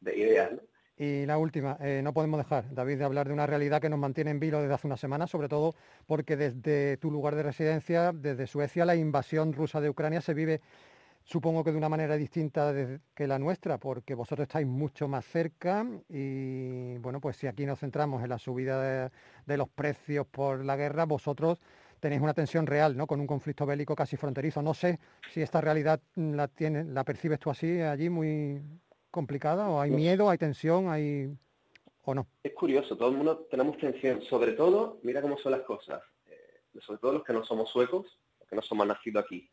[0.00, 0.60] de ideas, ¿no?
[1.00, 4.00] Y la última, eh, no podemos dejar, David, de hablar de una realidad que nos
[4.00, 5.76] mantiene en vilo desde hace una semana, sobre todo
[6.08, 10.60] porque desde tu lugar de residencia, desde Suecia, la invasión rusa de Ucrania se vive,
[11.22, 12.74] supongo que de una manera distinta
[13.14, 17.78] que la nuestra, porque vosotros estáis mucho más cerca y, bueno, pues si aquí nos
[17.78, 19.08] centramos en la subida
[19.46, 21.60] de, los precios por la guerra, vosotros
[22.00, 23.06] tenéis una tensión real, ¿no?
[23.06, 24.62] Con un conflicto bélico casi fronterizo.
[24.62, 24.98] No sé
[25.32, 28.60] si esta realidad mm, la percibes tú así allí muy
[29.10, 31.34] complicada o hay miedo, hay tensión, hay
[32.04, 32.26] o no.
[32.42, 34.22] Es curioso, todo el mundo tenemos tensión.
[34.22, 36.02] Sobre todo, mira cómo son las cosas.
[36.26, 38.06] eh, sobre todo los que no somos suecos,
[38.40, 39.50] los que no somos nacidos aquí.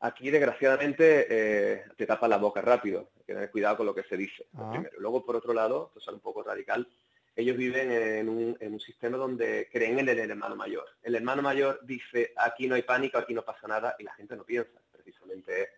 [0.00, 3.10] Aquí, desgraciadamente, eh, te tapan la boca rápido.
[3.16, 4.46] Hay que tener cuidado con lo que se dice.
[4.54, 4.70] Ah.
[4.70, 4.98] primero.
[4.98, 6.86] Luego, por otro lado, esto es un poco radical,
[7.36, 10.84] ellos viven en un, en un sistema donde creen en el hermano mayor.
[11.02, 14.36] El hermano mayor dice, aquí no hay pánico, aquí no pasa nada, y la gente
[14.36, 14.78] no piensa.
[14.92, 15.68] Precisamente es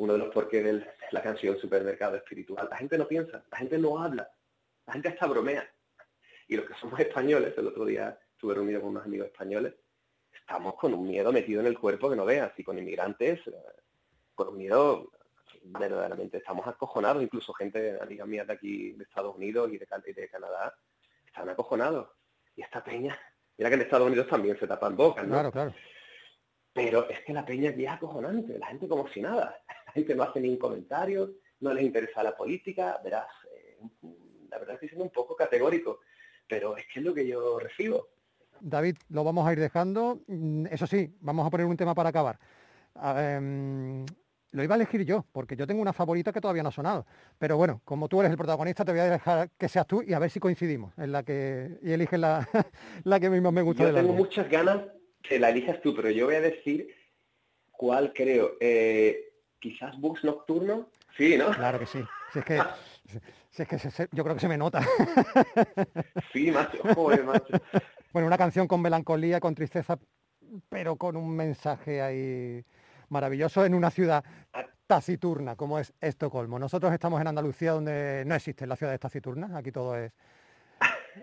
[0.00, 2.68] uno de los porqués de la canción Supermercado Espiritual.
[2.70, 4.30] La gente no piensa, la gente no habla,
[4.86, 5.70] la gente hasta bromea.
[6.48, 9.74] Y los que somos españoles, el otro día estuve reunido con unos amigos españoles,
[10.32, 13.52] estamos con un miedo metido en el cuerpo que no veas, y con inmigrantes, eh,
[14.34, 15.12] con un miedo
[15.64, 20.12] verdaderamente, estamos acojonados, incluso gente, amigas mías de aquí, de Estados Unidos y de, y
[20.14, 20.74] de Canadá,
[21.26, 22.08] están acojonados.
[22.56, 23.18] Y esta peña,
[23.58, 25.34] mira que en Estados Unidos también se tapan bocas, ¿no?
[25.34, 25.74] Claro, claro.
[26.72, 29.60] Pero es que la peña aquí es acojonante, la gente como si nada,
[29.90, 33.78] la gente no hace ningún comentario, no les interesa la política, verás, eh,
[34.48, 36.00] la verdad estoy siendo un poco categórico,
[36.46, 38.08] pero es que es lo que yo recibo.
[38.60, 40.20] David, lo vamos a ir dejando.
[40.28, 42.38] Mm, Eso sí, vamos a poner un tema para acabar.
[43.16, 44.04] Em,
[44.52, 47.06] lo iba a elegir yo, porque yo tengo una favorita que todavía no ha sonado.
[47.38, 50.12] Pero bueno, como tú eres el protagonista, te voy a dejar que seas tú y
[50.12, 52.48] a ver si coincidimos en la que y eliges la,
[53.04, 54.82] la que mismo me gusta Yo tengo muchas ganas
[55.22, 56.94] que la elijas tú, pero yo voy a decir
[57.72, 58.56] cuál creo.
[58.60, 59.29] Eh,
[59.60, 60.88] quizás Bus Nocturno.
[61.16, 61.50] Sí, ¿no?
[61.50, 62.02] Claro que sí.
[62.32, 62.58] Si es que,
[63.50, 64.80] si es que se- se- yo creo que se me nota.
[66.32, 66.78] Sí, macho.
[66.94, 67.54] Joder, macho.
[68.12, 69.98] Bueno, una canción con melancolía, con tristeza,
[70.68, 72.64] pero con un mensaje ahí
[73.08, 74.24] maravilloso en una ciudad
[74.86, 76.58] taciturna como es Estocolmo.
[76.58, 80.12] Nosotros estamos en Andalucía donde no existen las ciudades taciturnas, aquí todo es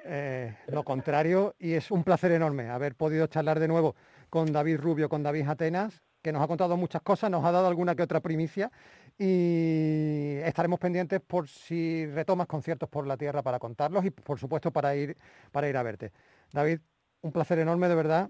[0.06, 3.96] eh, lo contrario y es un placer enorme haber podido charlar de nuevo
[4.30, 7.68] con David Rubio, con David Atenas, que nos ha contado muchas cosas, nos ha dado
[7.68, 8.70] alguna que otra primicia
[9.18, 14.70] y estaremos pendientes por si retomas conciertos por la tierra para contarlos y por supuesto
[14.70, 15.16] para ir,
[15.54, 16.12] para ir a verte.
[16.52, 16.80] David,
[17.22, 18.30] un placer enorme de verdad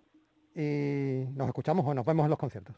[0.53, 2.75] y nos escuchamos o nos vemos en los conciertos.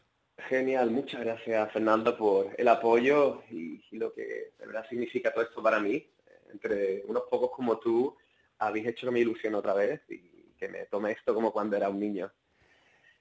[0.48, 5.62] Genial, muchas gracias Fernando por el apoyo y, lo que de verdad significa todo esto
[5.62, 6.02] para mí.
[6.50, 8.16] Entre unos pocos como tú,
[8.56, 11.90] habéis hecho que me ilusione otra vez y que me tome esto como cuando era
[11.90, 12.32] un niño.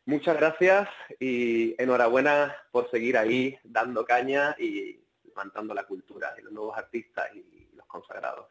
[0.09, 0.89] Muchas gracias
[1.19, 7.27] y enhorabuena por seguir ahí dando caña y levantando la cultura y los nuevos artistas
[7.35, 8.47] y los consagrados.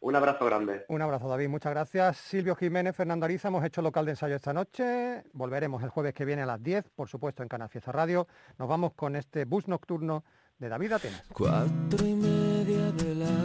[0.00, 0.84] Un abrazo grande.
[0.88, 1.48] Un abrazo, David.
[1.48, 2.18] Muchas gracias.
[2.18, 5.22] Silvio Jiménez, Fernando Ariza, hemos hecho local de ensayo esta noche.
[5.32, 8.28] Volveremos el jueves que viene a las 10, por supuesto, en Canal Fiesta Radio.
[8.58, 10.24] Nos vamos con este bus nocturno
[10.58, 11.22] de David Atenas.
[11.32, 13.41] Cuatro y media de la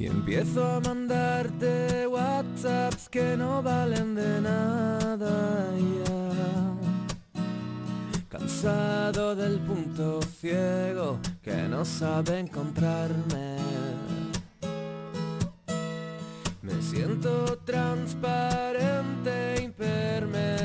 [0.00, 5.72] Y empiezo a mandarte WhatsApps que no valen de nada
[6.04, 6.14] ya.
[8.28, 13.56] Cansado del punto ciego que no sabe encontrarme.
[16.62, 20.57] Me siento transparente, impermeable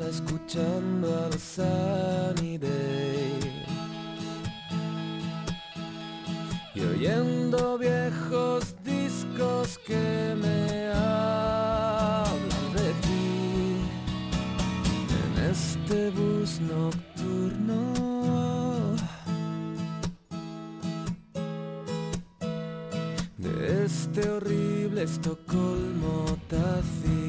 [0.00, 3.64] escuchando al Sunny Day
[6.74, 13.80] y oyendo viejos discos que me hablan de ti
[15.24, 17.92] en este bus nocturno.
[23.38, 27.27] De este horrible Estocolmo taciturno.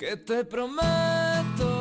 [0.00, 1.79] Que te prometo